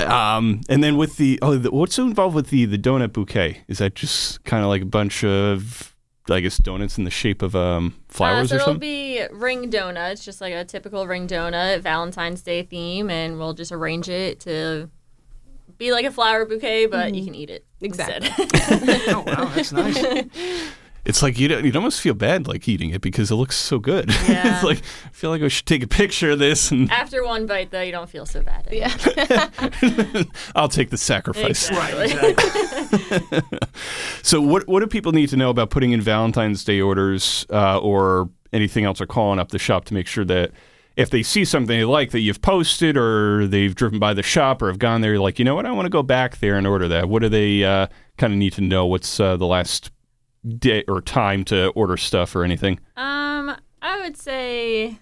um, 0.01 0.61
and 0.67 0.83
then 0.83 0.97
with 0.97 1.17
the 1.17 1.39
oh, 1.41 1.55
the, 1.55 1.71
what's 1.71 1.97
involved 1.97 2.35
with 2.35 2.49
the 2.49 2.65
the 2.65 2.77
donut 2.77 3.13
bouquet? 3.13 3.61
Is 3.67 3.77
that 3.77 3.95
just 3.95 4.43
kind 4.43 4.63
of 4.63 4.69
like 4.69 4.81
a 4.81 4.85
bunch 4.85 5.23
of, 5.23 5.92
I 6.29 6.39
guess, 6.39 6.57
donuts 6.57 6.97
in 6.97 7.03
the 7.03 7.11
shape 7.11 7.41
of 7.41 7.55
um, 7.55 7.95
flowers 8.07 8.51
uh, 8.51 8.57
so 8.57 8.65
or 8.65 8.69
it'll 8.69 8.79
be 8.79 9.25
ring 9.31 9.69
donuts, 9.69 10.23
just 10.23 10.39
like 10.39 10.53
a 10.53 10.63
typical 10.63 11.05
ring 11.07 11.27
donut, 11.27 11.81
Valentine's 11.81 12.41
Day 12.41 12.63
theme, 12.63 13.09
and 13.09 13.37
we'll 13.37 13.53
just 13.53 13.71
arrange 13.71 14.07
it 14.09 14.39
to 14.41 14.89
be 15.77 15.91
like 15.91 16.05
a 16.05 16.11
flower 16.11 16.45
bouquet, 16.45 16.85
but 16.85 17.13
you 17.13 17.25
can 17.25 17.35
eat 17.35 17.49
it 17.49 17.65
Exactly. 17.81 18.29
oh 19.09 19.23
wow, 19.27 19.45
that's 19.53 19.71
nice. 19.71 20.27
It's 21.05 21.21
like 21.21 21.37
you 21.37 21.49
would 21.49 21.75
almost 21.75 21.99
feel 21.99 22.13
bad 22.13 22.47
like 22.47 22.65
eating 22.67 22.91
it 22.91 23.01
because 23.01 23.29
it 23.29 23.35
looks 23.35 23.57
so 23.57 23.77
good. 23.77 24.09
Yeah. 24.29 24.55
it's 24.55 24.63
like 24.63 24.77
I 25.05 25.09
feel 25.09 25.29
like 25.31 25.41
I 25.41 25.49
should 25.49 25.65
take 25.65 25.83
a 25.83 25.87
picture 25.87 26.31
of 26.31 26.39
this 26.39 26.71
and 26.71 26.89
After 26.91 27.23
one 27.25 27.45
bite, 27.45 27.71
though, 27.71 27.81
you 27.81 27.91
don't 27.91 28.09
feel 28.09 28.25
so 28.25 28.41
bad. 28.41 28.67
anymore. 28.67 28.89
Yeah. 29.81 30.23
I'll 30.55 30.69
take 30.69 30.89
the 30.91 30.97
sacrifice. 30.97 31.69
Exactly. 31.69 32.13
Right, 32.15 32.29
exactly. 32.31 33.41
So, 34.21 34.39
what 34.41 34.67
what 34.67 34.79
do 34.79 34.87
people 34.87 35.11
need 35.11 35.27
to 35.29 35.37
know 35.37 35.49
about 35.49 35.69
putting 35.69 35.91
in 35.91 35.99
Valentine's 36.01 36.63
Day 36.63 36.79
orders 36.79 37.45
uh, 37.49 37.77
or 37.79 38.29
anything 38.53 38.85
else, 38.85 39.01
or 39.01 39.05
calling 39.05 39.39
up 39.39 39.49
the 39.49 39.59
shop 39.59 39.83
to 39.85 39.93
make 39.93 40.07
sure 40.07 40.23
that 40.25 40.51
if 40.95 41.09
they 41.09 41.23
see 41.23 41.43
something 41.43 41.77
they 41.77 41.83
like 41.83 42.11
that 42.11 42.19
you've 42.21 42.41
posted, 42.41 42.95
or 42.95 43.45
they've 43.47 43.75
driven 43.75 43.99
by 43.99 44.13
the 44.13 44.23
shop, 44.23 44.61
or 44.61 44.67
have 44.67 44.79
gone 44.79 45.01
there, 45.01 45.19
like 45.19 45.39
you 45.39 45.45
know 45.45 45.55
what, 45.55 45.65
I 45.65 45.71
want 45.71 45.85
to 45.85 45.89
go 45.89 46.03
back 46.03 46.37
there 46.37 46.55
and 46.57 46.65
order 46.65 46.87
that. 46.87 47.09
What 47.09 47.21
do 47.21 47.29
they 47.29 47.63
uh, 47.65 47.87
kind 48.17 48.31
of 48.31 48.39
need 48.39 48.53
to 48.53 48.61
know? 48.61 48.85
What's 48.85 49.19
uh, 49.19 49.35
the 49.35 49.45
last 49.47 49.91
day 50.57 50.83
or 50.87 51.01
time 51.01 51.43
to 51.45 51.67
order 51.69 51.97
stuff 51.97 52.35
or 52.35 52.43
anything? 52.43 52.79
Um, 52.97 53.55
I 53.81 54.01
would 54.01 54.17
say 54.17 54.97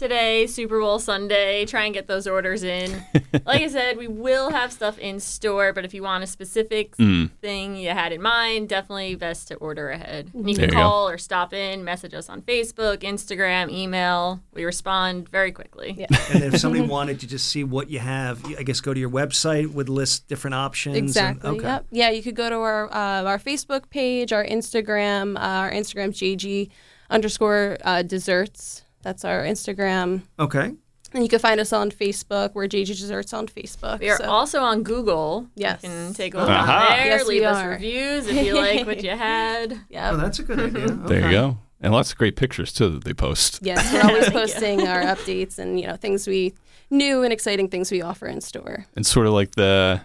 today, 0.00 0.46
Super 0.46 0.80
Bowl 0.80 0.98
Sunday, 0.98 1.64
try 1.66 1.84
and 1.84 1.94
get 1.94 2.06
those 2.08 2.26
orders 2.26 2.62
in. 2.64 2.90
like 3.44 3.60
I 3.62 3.68
said, 3.68 3.98
we 3.98 4.08
will 4.08 4.50
have 4.50 4.72
stuff 4.72 4.98
in 4.98 5.20
store, 5.20 5.72
but 5.72 5.84
if 5.84 5.92
you 5.94 6.02
want 6.02 6.24
a 6.24 6.26
specific 6.26 6.96
Mm. 6.96 7.30
thing 7.42 7.76
you 7.76 7.90
had 7.90 8.12
in 8.12 8.20
mind, 8.22 8.68
definitely 8.68 9.14
best 9.14 9.48
to 9.48 9.54
order 9.56 9.90
ahead. 9.90 10.30
You 10.34 10.42
There 10.42 10.54
can 10.54 10.60
you 10.62 10.66
go. 10.68 10.72
call 10.76 11.08
or 11.08 11.18
stop 11.18 11.52
in, 11.52 11.84
message 11.84 12.14
us 12.14 12.28
on 12.28 12.40
Facebook, 12.42 12.98
Instagram, 13.02 13.70
email. 13.70 14.40
We 14.54 14.64
respond 14.64 15.28
very 15.28 15.52
quickly. 15.52 15.94
Yeah. 15.98 16.06
And 16.32 16.42
if 16.44 16.58
somebody 16.58 16.82
wanted 16.96 17.20
to 17.20 17.26
just 17.26 17.46
see 17.48 17.62
what 17.62 17.90
you 17.90 17.98
have, 18.00 18.44
I 18.58 18.62
guess 18.62 18.80
go 18.80 18.92
to 18.94 18.98
your 18.98 19.10
website 19.10 19.72
would 19.74 19.88
list 19.90 20.26
different 20.28 20.54
options. 20.54 20.96
and- 20.96 21.04
Exactly. 21.06 21.50
okay. 21.50 21.66
Yep. 21.66 21.86
Yeah, 21.90 22.10
you 22.10 22.22
could 22.22 22.34
go 22.36 22.48
to 22.48 22.56
our 22.56 22.90
uh, 22.92 23.22
our 23.24 23.38
Facebook 23.38 23.90
page, 23.90 24.32
our 24.32 24.44
Instagram. 24.44 25.36
Uh, 25.36 25.40
our 25.40 25.70
Instagram's 25.70 26.18
JG 26.18 26.70
underscore 27.10 27.76
uh, 27.84 28.02
desserts. 28.02 28.82
That's 29.02 29.24
our 29.24 29.42
Instagram. 29.44 30.22
Okay. 30.38 30.72
And 31.12 31.24
you 31.24 31.28
can 31.28 31.40
find 31.40 31.58
us 31.58 31.72
on 31.72 31.90
Facebook. 31.90 32.54
We're 32.54 32.68
JG 32.68 32.86
Desserts 32.86 33.32
on 33.32 33.48
Facebook. 33.48 33.98
We 33.98 34.10
are 34.10 34.16
so- 34.18 34.30
also 34.30 34.60
on 34.60 34.82
Google. 34.84 35.48
Yes. 35.56 35.82
You 35.82 35.88
can 35.88 36.14
take 36.14 36.34
a 36.34 36.38
look 36.38 36.48
Aha. 36.48 36.86
on 36.92 36.96
there, 36.98 37.06
Yes, 37.06 37.26
leave 37.26 37.42
us 37.42 37.56
are. 37.56 37.70
reviews 37.70 38.26
if 38.28 38.46
you 38.46 38.54
like 38.54 38.86
what 38.86 39.02
you 39.02 39.10
had. 39.16 39.80
yeah. 39.88 40.10
Oh, 40.12 40.16
that's 40.16 40.38
a 40.38 40.44
good 40.44 40.60
idea. 40.60 40.86
There 40.88 41.24
you 41.26 41.30
go, 41.32 41.58
and 41.80 41.92
lots 41.92 42.12
of 42.12 42.18
great 42.18 42.36
pictures 42.36 42.72
too 42.72 42.90
that 42.90 43.04
they 43.04 43.12
post. 43.14 43.58
Yes, 43.62 43.92
we're 43.92 44.08
always 44.08 44.30
posting 44.40 44.86
our 44.86 45.02
updates 45.02 45.58
and 45.58 45.80
you 45.80 45.86
know 45.88 45.96
things 45.96 46.28
we 46.28 46.54
new 46.90 47.22
and 47.24 47.32
exciting 47.32 47.68
things 47.68 47.90
we 47.90 48.02
offer 48.02 48.26
in 48.28 48.40
store. 48.40 48.86
and 48.94 49.04
sort 49.04 49.26
of 49.26 49.32
like 49.32 49.52
the 49.56 50.00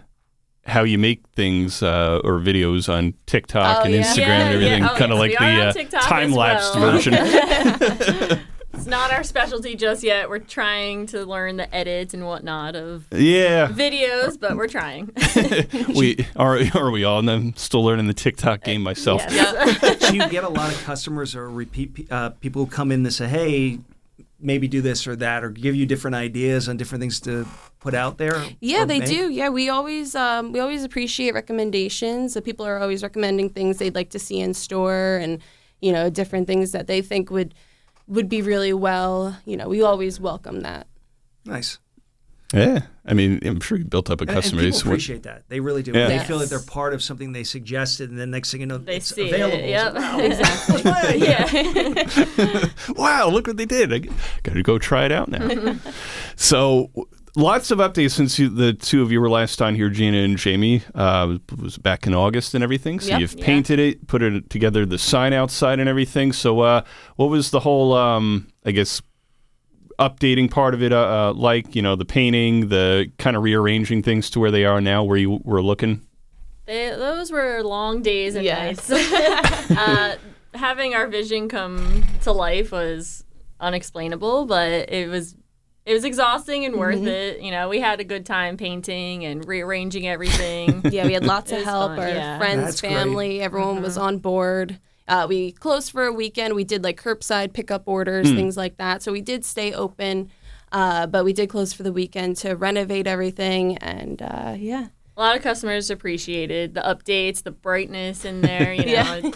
how 0.64 0.82
you 0.82 0.98
make 0.98 1.22
things 1.36 1.80
uh, 1.84 2.20
or 2.24 2.40
videos 2.40 2.92
on 2.92 3.14
TikTok 3.26 3.82
Oh, 3.82 3.84
and 3.84 3.94
yeah. 3.94 4.02
Instagram 4.02 4.16
Yeah, 4.26 4.40
and 4.40 4.54
everything, 4.54 4.82
yeah. 4.82 4.90
Oh, 4.92 4.96
kind 4.96 5.12
of 5.12 5.18
yes, 5.30 5.76
like 5.76 5.90
the 5.90 5.98
uh, 5.98 6.00
time 6.00 6.32
lapsed 6.32 6.74
well. 6.74 6.90
version. 6.90 8.40
It's 8.86 8.90
not 8.92 9.12
our 9.12 9.24
specialty 9.24 9.74
just 9.74 10.04
yet. 10.04 10.28
We're 10.28 10.38
trying 10.38 11.06
to 11.06 11.26
learn 11.26 11.56
the 11.56 11.74
edits 11.74 12.14
and 12.14 12.24
whatnot 12.24 12.76
of 12.76 13.08
yeah, 13.10 13.66
videos, 13.66 14.38
but 14.38 14.56
we're 14.56 14.68
trying. 14.68 15.10
we 15.96 16.24
are. 16.36 16.60
Are 16.72 16.92
we 16.92 17.02
all? 17.02 17.18
And 17.18 17.28
I'm 17.28 17.56
still 17.56 17.84
learning 17.84 18.06
the 18.06 18.14
TikTok 18.14 18.62
game 18.62 18.84
myself. 18.84 19.24
Yes. 19.28 19.98
Do 20.08 20.14
you 20.16 20.28
get 20.28 20.44
a 20.44 20.48
lot 20.48 20.72
of 20.72 20.80
customers 20.84 21.34
or 21.34 21.50
repeat 21.50 22.06
uh, 22.12 22.30
people 22.30 22.64
who 22.64 22.70
come 22.70 22.92
in 22.92 23.02
to 23.02 23.10
say, 23.10 23.26
"Hey, 23.26 23.80
maybe 24.38 24.68
do 24.68 24.80
this 24.80 25.08
or 25.08 25.16
that," 25.16 25.42
or 25.42 25.50
give 25.50 25.74
you 25.74 25.84
different 25.84 26.14
ideas 26.14 26.68
on 26.68 26.76
different 26.76 27.00
things 27.00 27.18
to 27.22 27.44
put 27.80 27.92
out 27.92 28.18
there? 28.18 28.40
Yeah, 28.60 28.84
they 28.84 29.00
make? 29.00 29.08
do. 29.08 29.30
Yeah, 29.30 29.48
we 29.48 29.68
always 29.68 30.14
um, 30.14 30.52
we 30.52 30.60
always 30.60 30.84
appreciate 30.84 31.34
recommendations. 31.34 32.34
So 32.34 32.40
people 32.40 32.64
are 32.64 32.78
always 32.78 33.02
recommending 33.02 33.50
things 33.50 33.78
they'd 33.78 33.96
like 33.96 34.10
to 34.10 34.20
see 34.20 34.38
in 34.38 34.54
store, 34.54 35.18
and 35.20 35.42
you 35.80 35.90
know 35.90 36.08
different 36.08 36.46
things 36.46 36.70
that 36.70 36.86
they 36.86 37.02
think 37.02 37.32
would 37.32 37.52
would 38.08 38.28
be 38.28 38.42
really 38.42 38.72
well. 38.72 39.36
You 39.44 39.56
know, 39.56 39.68
we 39.68 39.82
always 39.82 40.18
welcome 40.20 40.60
that. 40.60 40.86
Nice. 41.44 41.78
Yeah, 42.54 42.82
I 43.04 43.12
mean, 43.12 43.40
I'm 43.44 43.58
sure 43.58 43.76
you 43.76 43.84
built 43.84 44.08
up 44.08 44.20
a 44.20 44.22
And, 44.22 44.30
and 44.30 44.36
customer 44.36 44.60
people 44.62 44.70
base. 44.78 44.84
What- 44.84 44.92
appreciate 44.92 45.22
that. 45.24 45.42
They 45.48 45.58
really 45.58 45.82
do. 45.82 45.90
Yeah. 45.92 46.06
They 46.06 46.14
Yes. 46.14 46.28
feel 46.28 46.38
that 46.38 46.48
they're 46.48 46.60
part 46.60 46.94
of 46.94 47.02
something 47.02 47.32
they 47.32 47.42
suggested, 47.42 48.08
and 48.10 48.18
then 48.18 48.30
next 48.30 48.52
thing 48.52 48.60
you 48.60 48.66
know, 48.66 48.78
They 48.78 48.96
it's 48.96 49.12
see 49.12 49.28
available. 49.28 49.58
it. 49.58 49.68
Yep. 49.68 49.94
wow, 49.96 50.18
Exactly. 50.20 50.82
that's 50.82 50.84
my 50.84 51.08
idea. 51.08 52.06
yeah. 52.36 52.68
wow, 52.96 53.28
look 53.30 53.48
what 53.48 53.56
they 53.56 53.66
did! 53.66 53.92
I 53.92 53.98
got 54.44 54.54
to 54.54 54.62
go 54.62 54.78
try 54.78 55.06
it 55.06 55.12
out 55.12 55.28
now. 55.28 55.76
so. 56.36 56.90
Lots 57.38 57.70
of 57.70 57.78
updates 57.80 58.12
since 58.12 58.38
you, 58.38 58.48
the 58.48 58.72
two 58.72 59.02
of 59.02 59.12
you 59.12 59.20
were 59.20 59.28
last 59.28 59.60
on 59.60 59.74
here, 59.74 59.90
Gina 59.90 60.16
and 60.18 60.38
Jamie. 60.38 60.82
Uh, 60.94 61.36
was 61.60 61.76
back 61.76 62.06
in 62.06 62.14
August 62.14 62.54
and 62.54 62.64
everything. 62.64 62.98
So 62.98 63.10
Yep. 63.10 63.20
you've 63.20 63.34
Yeah. 63.38 63.44
painted 63.44 63.78
it, 63.78 64.06
put 64.06 64.22
it 64.22 64.48
together, 64.48 64.86
the 64.86 64.96
sign 64.96 65.34
outside 65.34 65.78
and 65.78 65.86
everything. 65.86 66.32
So, 66.32 66.60
uh, 66.60 66.82
what 67.16 67.26
was 67.28 67.50
the 67.50 67.60
whole, 67.60 67.92
um, 67.92 68.46
I 68.64 68.70
guess, 68.70 69.02
updating 69.98 70.50
part 70.50 70.72
of 70.72 70.82
it 70.82 70.94
uh, 70.94 70.96
uh, 71.28 71.32
like? 71.34 71.76
You 71.76 71.82
know, 71.82 71.94
the 71.94 72.06
painting, 72.06 72.68
the 72.70 73.10
kind 73.18 73.36
of 73.36 73.42
rearranging 73.42 74.02
things 74.02 74.30
to 74.30 74.40
where 74.40 74.50
they 74.50 74.64
are 74.64 74.80
now, 74.80 75.04
where 75.04 75.18
you 75.18 75.38
were 75.44 75.62
looking. 75.62 76.00
They, 76.64 76.88
those 76.88 77.30
were 77.30 77.62
long 77.62 78.00
days 78.00 78.34
and 78.34 78.46
Yes. 78.46 78.88
nights. 78.88 79.70
uh, 79.76 80.16
having 80.54 80.94
our 80.94 81.06
vision 81.06 81.50
come 81.50 82.02
to 82.22 82.32
life 82.32 82.72
was 82.72 83.24
unexplainable, 83.60 84.46
but 84.46 84.90
it 84.90 85.08
was 85.10 85.36
it 85.86 85.92
was 85.94 86.04
exhausting 86.04 86.64
and 86.66 86.74
worth 86.76 86.96
Mm-hmm. 86.96 87.06
it. 87.08 87.40
You 87.40 87.50
know, 87.52 87.68
we 87.68 87.80
had 87.80 88.00
a 88.00 88.04
good 88.04 88.26
time 88.26 88.56
painting 88.56 89.24
and 89.24 89.46
rearranging 89.46 90.06
everything. 90.08 90.82
Yeah, 90.92 91.06
we 91.06 91.12
had 91.14 91.24
lots 91.24 91.52
of 91.56 91.62
help. 91.62 91.92
fun, 91.92 92.00
Our 92.00 92.08
yeah. 92.08 92.38
friends, 92.38 92.64
That's 92.64 92.80
great. 92.80 92.92
family, 92.92 93.40
everyone 93.40 93.80
was 93.82 93.96
on 93.96 94.18
board. 94.18 94.78
Uh, 95.08 95.26
we 95.28 95.52
closed 95.52 95.92
for 95.92 96.04
a 96.04 96.12
weekend. 96.12 96.54
We 96.54 96.64
did 96.64 96.82
like 96.82 97.00
curbside 97.00 97.52
pickup 97.52 97.84
orders, 97.86 98.28
things 98.28 98.56
like 98.56 98.76
that. 98.78 99.02
So 99.02 99.12
we 99.12 99.20
did 99.20 99.44
stay 99.44 99.72
open, 99.72 100.30
uh, 100.72 101.06
but 101.06 101.24
we 101.24 101.32
did 101.32 101.48
close 101.48 101.72
for 101.72 101.84
the 101.84 101.92
weekend 101.92 102.36
to 102.38 102.54
renovate 102.56 103.06
everything. 103.06 103.76
And 103.78 104.20
uh, 104.20 104.54
yeah. 104.58 104.88
A 105.16 105.20
lot 105.20 105.36
of 105.36 105.42
customers 105.42 105.88
appreciated 105.90 106.74
the 106.74 106.80
updates, 106.82 107.42
the 107.44 107.52
brightness 107.52 108.24
in 108.24 108.40
there. 108.40 108.72
You 108.74 108.84
know, 108.86 108.92
Yeah. 108.92 109.30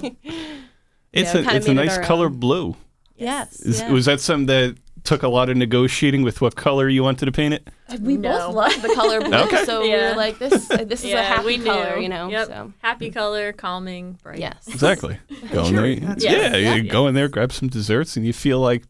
It's 1.12 1.34
Yeah, 1.34 1.40
a 1.40 1.42
kinda 1.44 1.56
it's 1.56 1.66
a 1.66 1.74
made 1.74 1.82
it 1.82 1.86
nice 1.86 1.98
color 2.06 2.26
own. 2.26 2.38
blue. 2.40 2.76
Yes. 3.16 3.60
Is, 3.60 3.80
yeah. 3.80 3.90
Was 3.92 4.06
that 4.06 4.20
something 4.20 4.46
that 4.46 4.76
took 5.04 5.22
a 5.22 5.28
lot 5.28 5.48
of 5.48 5.56
negotiating 5.56 6.22
with 6.22 6.40
what 6.40 6.56
color 6.56 6.88
you 6.88 7.02
wanted 7.02 7.26
to 7.26 7.32
paint 7.32 7.54
it? 7.54 7.68
we 8.00 8.16
No. 8.16 8.46
both 8.48 8.54
love 8.54 8.82
the 8.82 8.94
color 8.94 9.20
blue, 9.28 9.34
Okay. 9.34 9.64
so 9.64 9.82
we 9.82 9.90
Yeah. 9.90 10.10
were 10.10 10.16
like, 10.16 10.38
this 10.38 10.70
uh, 10.70 10.84
this 10.84 11.04
is 11.04 11.12
a 11.12 11.22
happy 11.22 11.46
we 11.46 11.56
knew. 11.58 11.64
color, 11.64 11.98
you 11.98 12.08
know. 12.08 12.28
Yep. 12.28 12.46
So 12.48 12.72
Happy 12.82 13.10
color, 13.10 13.52
calming, 13.52 14.18
bright. 14.22 14.38
yes. 14.38 14.68
Exactly. 14.68 15.18
Go 15.52 15.64
in 15.66 15.74
there. 15.76 15.96
That's 15.96 16.24
yeah, 16.24 16.50
good. 16.50 16.58
you 16.62 16.82
Yeah. 16.84 16.92
go 16.92 17.06
in 17.08 17.14
there, 17.14 17.28
grab 17.28 17.52
some 17.52 17.68
desserts, 17.68 18.16
and 18.16 18.24
you 18.26 18.32
feel 18.32 18.60
like, 18.60 18.84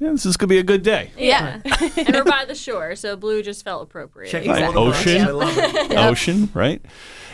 yeah, 0.00 0.12
this 0.12 0.24
is 0.24 0.38
gonna 0.38 0.48
be 0.48 0.58
a 0.58 0.62
good 0.62 0.82
day. 0.82 1.10
Yeah. 1.16 1.60
and 1.64 2.14
we're 2.14 2.24
by 2.24 2.46
the 2.46 2.54
shore, 2.54 2.96
so 2.96 3.16
blue 3.16 3.42
just 3.42 3.62
felt 3.64 3.82
appropriate. 3.82 4.30
Check 4.30 4.46
Like 4.46 4.74
all 4.74 4.88
ocean. 4.88 5.20
I 5.20 5.30
love 5.30 5.52
it. 5.56 5.92
Ocean, 5.96 6.48
right? 6.54 6.82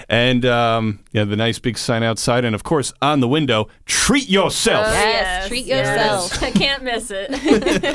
And 0.09 0.45
um, 0.45 0.99
yeah, 1.13 1.25
the 1.25 1.37
nice 1.37 1.61
big 1.61 1.79
sign 1.79 2.03
outside, 2.03 2.45
and 2.45 2.57
of 2.57 2.65
course 2.65 2.93
on 3.01 3.21
the 3.21 3.29
window, 3.29 3.69
treat 3.87 4.29
yourself. 4.29 4.87
Oh, 4.89 4.93
Yes, 4.93 5.47
treat 5.47 5.67
yourself. 5.67 6.43
I 6.43 6.51
can't 6.51 6.83
miss 6.83 7.13
it. 7.13 7.31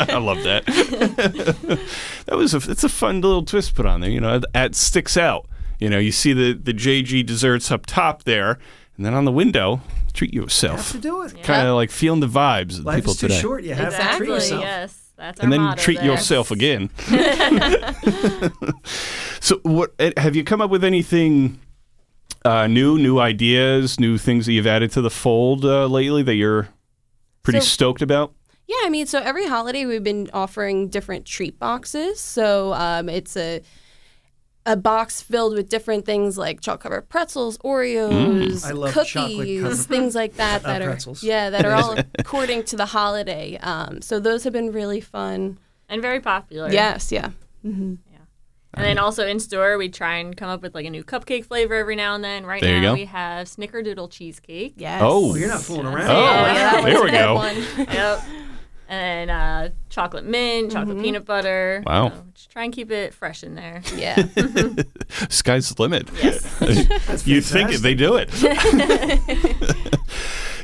I 0.09 0.17
love 0.17 0.41
that. 0.43 0.65
that 2.25 2.37
was 2.37 2.53
a 2.53 2.71
it's 2.71 2.85
a 2.85 2.89
fun 2.89 3.19
little 3.19 3.43
twist 3.43 3.75
put 3.75 3.85
on 3.85 3.99
there. 3.99 4.09
You 4.09 4.21
know, 4.21 4.39
that 4.53 4.75
sticks 4.75 5.17
out. 5.17 5.47
You 5.79 5.89
know, 5.89 5.99
you 5.99 6.13
see 6.13 6.31
the 6.31 6.53
the 6.53 6.73
JG 6.73 7.25
desserts 7.25 7.71
up 7.71 7.85
top 7.85 8.23
there, 8.23 8.57
and 9.01 9.05
then 9.07 9.15
on 9.15 9.25
the 9.25 9.31
window, 9.31 9.81
treat 10.13 10.31
You 10.31 10.41
have 10.41 10.45
yourself. 10.49 10.91
to 10.91 10.99
do 10.99 11.23
it. 11.23 11.41
Kind 11.41 11.67
of 11.67 11.73
like 11.73 11.89
feeling 11.89 12.19
the 12.19 12.27
vibes 12.27 12.77
of 12.77 12.83
the 12.83 12.91
Life 12.91 12.97
people 12.97 13.13
is 13.13 13.19
too 13.19 13.29
today. 13.29 13.41
short. 13.41 13.63
You 13.63 13.73
have 13.73 13.89
to 13.89 13.95
treat 13.95 14.05
exactly. 14.05 14.27
yourself. 14.27 14.61
Yes, 14.61 15.11
that's 15.17 15.39
our 15.39 15.43
and 15.43 15.51
then 15.51 15.61
motto 15.61 15.81
treat 15.81 15.97
there. 15.97 16.05
yourself 16.05 16.51
again. 16.51 16.91
so, 19.39 19.57
what 19.63 19.95
have 20.17 20.35
you 20.35 20.43
come 20.43 20.61
up 20.61 20.69
with 20.69 20.83
anything 20.83 21.59
uh, 22.45 22.67
new, 22.67 22.99
new 22.99 23.17
ideas, 23.19 23.99
new 23.99 24.19
things 24.19 24.45
that 24.45 24.53
you've 24.53 24.67
added 24.67 24.91
to 24.91 25.01
the 25.01 25.09
fold 25.09 25.65
uh, 25.65 25.87
lately 25.87 26.21
that 26.21 26.35
you're 26.35 26.69
pretty 27.41 27.61
So- 27.61 27.65
stoked 27.65 28.03
about? 28.03 28.35
Yeah, 28.67 28.77
I 28.85 28.89
mean, 28.89 29.05
so 29.07 29.17
every 29.19 29.47
holiday 29.47 29.85
we've 29.87 30.03
been 30.03 30.29
offering 30.31 30.87
different 30.89 31.25
treat 31.25 31.57
boxes. 31.59 32.19
So 32.21 32.71
um, 32.73 33.09
it's 33.09 33.35
a 33.35 33.61
a 34.65 34.75
box 34.77 35.21
filled 35.21 35.53
with 35.55 35.69
different 35.69 36.05
things 36.05 36.37
like 36.37 36.61
chocolate 36.61 36.81
covered 36.81 37.09
pretzels, 37.09 37.57
Oreos, 37.59 38.63
I 38.65 38.71
love 38.71 38.93
chocolate 38.93 39.13
cookies, 39.37 39.85
things 39.87 40.13
like 40.15 40.35
that. 40.35 40.63
uh, 40.65 40.67
That 40.67 40.81
are 40.81 40.85
pretzels. 40.91 41.23
yeah, 41.23 41.49
that 41.49 41.65
are 41.65 41.73
all 41.73 41.97
according 42.19 42.63
to 42.65 42.75
the 42.75 42.85
holiday. 42.87 43.57
Um, 43.57 44.01
so 44.01 44.19
those 44.19 44.43
have 44.43 44.53
been 44.53 44.71
really 44.71 45.01
fun. 45.01 45.57
and 45.89 46.01
very 46.01 46.19
popular. 46.19 46.71
Yes, 46.71 47.11
yeah. 47.11 47.31
And 48.73 48.85
then 48.85 48.97
also 48.97 49.27
in 49.27 49.39
store, 49.41 49.77
we 49.77 49.89
try 49.89 50.15
and 50.17 50.35
come 50.37 50.47
up 50.49 50.61
with 50.61 50.73
like 50.73 50.85
a 50.85 50.89
new 50.89 51.03
cupcake 51.03 51.43
flavor 51.45 51.75
every 51.75 51.97
now 51.97 52.15
and 52.15 52.23
then. 52.23 52.45
Right 52.45 52.61
There 52.61 52.75
you 52.75 52.81
now, 52.81 52.91
go. 52.91 52.93
we 52.93 53.05
have 53.05 53.47
Snickerdoodle 53.47 54.09
cheesecake. 54.11 54.75
Yes. 54.77 55.01
Oh. 55.03 55.31
Oh, 55.31 55.35
you're 55.35 55.49
not 55.49 55.61
fooling 55.61 55.87
around. 55.87 56.09
Oh, 56.09 56.21
yeah, 56.53 56.81
there 56.81 57.03
we 57.03 57.11
go. 57.11 57.35
one. 57.35 57.57
yep. 57.77 58.21
And 58.91 59.31
uh, 59.31 59.69
chocolate 59.89 60.25
mint, 60.25 60.73
chocolate 60.73 60.97
Mm-hmm. 60.97 61.03
peanut 61.05 61.25
butter. 61.25 61.81
Wow. 61.85 62.09
So 62.09 62.23
just 62.33 62.49
try 62.51 62.65
and 62.65 62.73
keep 62.73 62.91
it 62.91 63.13
fresh 63.13 63.41
in 63.41 63.55
there. 63.55 63.81
Yeah. 63.95 64.15
Sky's 65.29 65.69
the 65.69 65.81
limit. 65.81 66.09
Yes. 66.21 67.25
you 67.25 67.39
think 67.39 67.71
it, 67.71 67.77
they 67.81 67.93
do 67.95 68.17
it. 68.17 68.29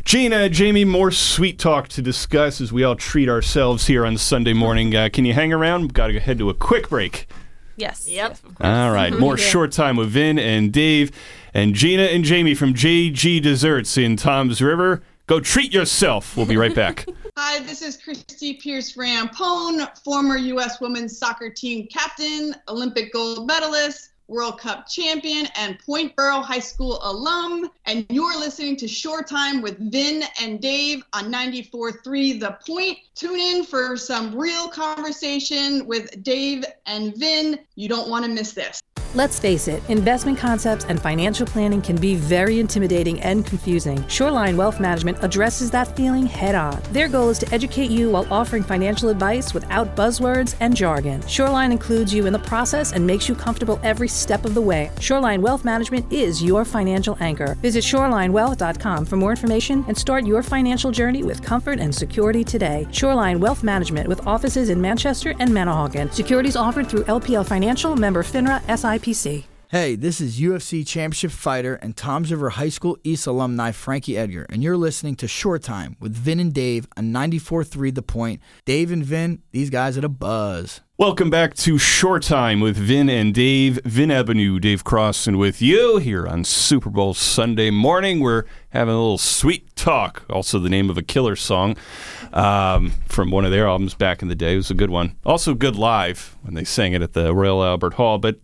Gina, 0.03 0.49
Jamie, 0.49 0.85
more 0.85 1.11
sweet 1.11 1.57
talk 1.59 1.87
to 1.89 2.01
discuss 2.01 2.61
as 2.61 2.71
we 2.73 2.83
all 2.83 2.95
treat 2.95 3.27
ourselves 3.29 3.87
here 3.87 4.05
on 4.05 4.17
Sunday 4.17 4.53
morning. 4.53 4.95
Uh, 4.95 5.09
can 5.11 5.23
you 5.25 5.33
hang 5.33 5.51
around? 5.51 5.93
Got 5.93 6.07
to 6.07 6.19
head 6.19 6.37
to 6.39 6.49
a 6.49 6.53
quick 6.53 6.89
break. 6.89 7.27
yes. 7.75 8.07
Yep. 8.09 8.29
yes, 8.29 8.41
of. 8.43 8.55
All 8.61 8.91
right, 8.91 9.13
more 9.17 9.37
Shore 9.37 9.67
Time 9.67 9.95
with 9.97 10.09
Vin 10.09 10.37
and 10.39 10.71
Dave 10.73 11.11
and 11.53 11.73
Gina 11.75 12.03
and 12.03 12.23
Jamie 12.23 12.55
from 12.55 12.73
JG 12.73 13.41
Desserts 13.41 13.97
in 13.97 14.15
Toms 14.17 14.61
River. 14.61 15.01
Go 15.27 15.39
treat 15.41 15.73
yourself. 15.73 16.37
We'll 16.37 16.45
be 16.45 16.55
right 16.57 16.75
back. 16.75 17.05
Hi, 17.39 17.59
this 17.59 17.83
is 17.83 17.97
Christie 17.97 18.55
Pearce 18.55 18.97
Rampone, 18.97 19.87
former 20.03 20.37
U.S. 20.37 20.81
women's 20.81 21.19
soccer 21.19 21.51
team 21.51 21.85
captain, 21.85 22.55
Olympic 22.67 23.13
gold 23.13 23.45
medalist, 23.45 24.09
World 24.27 24.59
Cup 24.59 24.87
champion, 24.87 25.47
and 25.55 25.77
Point 25.77 26.15
Borough 26.15 26.41
High 26.41 26.57
School 26.57 26.97
alum. 27.03 27.69
And 27.85 28.07
you're 28.09 28.35
listening 28.39 28.75
to 28.77 28.87
Shore 28.87 29.21
Time 29.21 29.61
with 29.61 29.77
Vin 29.91 30.23
and 30.41 30.59
Dave 30.59 31.03
on 31.13 31.31
94.3 31.31 32.39
The 32.39 32.57
Point. 32.65 32.97
Tune 33.13 33.39
in 33.39 33.63
for 33.63 33.97
some 33.97 34.35
real 34.35 34.67
conversation 34.67 35.85
with 35.85 36.23
Dave 36.23 36.65
and 36.87 37.15
Vin. 37.17 37.59
You 37.75 37.87
don't 37.87 38.09
want 38.09 38.25
to 38.25 38.31
miss 38.31 38.53
this. 38.53 38.81
Let's 39.17 39.39
face 39.39 39.67
it, 39.67 39.81
investment 39.89 40.37
concepts 40.37 40.85
and 40.85 41.01
financial 41.01 41.47
planning 41.47 41.81
can 41.81 41.95
be 41.95 42.13
very 42.13 42.59
intimidating 42.59 43.19
and 43.21 43.43
confusing. 43.43 44.07
Shoreline 44.07 44.55
Wealth 44.55 44.79
Management 44.79 45.17
addresses 45.23 45.71
that 45.71 45.95
feeling 45.97 46.27
head 46.27 46.53
on. 46.53 46.79
Their 46.91 47.07
goal 47.07 47.29
is 47.29 47.39
to 47.39 47.51
educate 47.51 47.89
you 47.89 48.11
while 48.11 48.31
offering 48.31 48.61
financial 48.61 49.09
advice 49.09 49.55
without 49.55 49.95
buzzwords 49.95 50.55
and 50.59 50.75
jargon. 50.75 51.25
Shoreline 51.25 51.71
includes 51.71 52.13
you 52.13 52.27
in 52.27 52.31
the 52.31 52.37
process 52.37 52.93
and 52.93 53.07
makes 53.07 53.27
you 53.27 53.33
comfortable 53.33 53.79
every 53.81 54.07
step 54.07 54.45
of 54.45 54.53
the 54.53 54.61
way. 54.61 54.91
Shoreline 54.99 55.41
Wealth 55.41 55.65
Management 55.65 56.13
is 56.13 56.43
your 56.43 56.63
financial 56.63 57.17
anchor. 57.19 57.55
Visit 57.63 57.83
shorelinewealth.com 57.83 59.03
for 59.03 59.17
more 59.17 59.31
information 59.31 59.83
and 59.87 59.97
start 59.97 60.27
your 60.27 60.43
financial 60.43 60.91
journey 60.91 61.23
with 61.23 61.41
comfort 61.41 61.79
and 61.79 61.95
security 61.95 62.43
today. 62.43 62.85
Shoreline 62.91 63.39
Wealth 63.39 63.63
Management 63.63 64.07
with 64.09 64.27
offices 64.27 64.69
in 64.69 64.79
Manchester 64.79 65.33
and 65.39 65.49
Manahawkin. 65.49 66.13
Securities 66.13 66.55
offered 66.55 66.87
through 66.87 67.05
LPL 67.05 67.47
Financial, 67.47 67.95
member 67.95 68.21
FINRA 68.21 68.61
SIPC. 69.07 69.45
Hey, 69.69 69.95
this 69.95 70.21
is 70.21 70.39
UFC 70.39 70.87
Championship 70.87 71.31
fighter 71.31 71.75
and 71.75 71.95
Toms 71.95 72.31
River 72.31 72.51
High 72.51 72.69
School 72.69 72.97
East 73.03 73.27
alumni 73.27 73.71
Frankie 73.71 74.17
Edgar, 74.17 74.45
and 74.49 74.63
you're 74.63 74.77
listening 74.77 75.15
to 75.17 75.27
Shore 75.27 75.59
Time 75.59 75.97
with 75.99 76.13
Vin 76.13 76.39
and 76.39 76.53
Dave 76.53 76.87
on 76.95 77.11
94.3 77.11 77.93
The 77.93 78.01
Point. 78.01 78.41
Dave 78.63 78.91
and 78.91 79.03
Vin, 79.03 79.41
these 79.51 79.69
guys 79.69 79.97
are 79.97 80.01
the 80.01 80.09
buzz. 80.09 80.79
Welcome 80.97 81.29
back 81.29 81.53
to 81.55 81.77
Shore 81.77 82.19
Time 82.19 82.61
with 82.61 82.77
Vin 82.77 83.09
and 83.09 83.33
Dave. 83.33 83.79
Vin 83.83 84.09
Ebenau, 84.09 84.59
Dave 84.59 84.85
Crossan 84.85 85.37
with 85.37 85.61
you 85.61 85.97
here 85.97 86.25
on 86.25 86.45
Super 86.45 86.89
Bowl 86.89 87.13
Sunday 87.13 87.69
morning. 87.69 88.21
We're 88.21 88.45
having 88.69 88.93
a 88.93 88.97
little 88.97 89.17
sweet 89.17 89.75
talk, 89.75 90.23
also 90.29 90.59
the 90.59 90.69
name 90.69 90.89
of 90.89 90.97
a 90.97 91.03
killer 91.03 91.35
song 91.35 91.75
um, 92.31 92.93
from 93.05 93.31
one 93.31 93.43
of 93.43 93.51
their 93.51 93.67
albums 93.67 93.95
back 93.95 94.21
in 94.21 94.29
the 94.29 94.35
day. 94.35 94.53
It 94.53 94.57
was 94.57 94.71
a 94.71 94.75
good 94.75 94.89
one. 94.89 95.17
Also, 95.25 95.53
good 95.53 95.75
live 95.75 96.37
when 96.41 96.53
they 96.53 96.63
sang 96.63 96.93
it 96.93 97.01
at 97.01 97.11
the 97.11 97.35
Royal 97.35 97.63
Albert 97.63 97.95
Hall. 97.95 98.17
But 98.17 98.39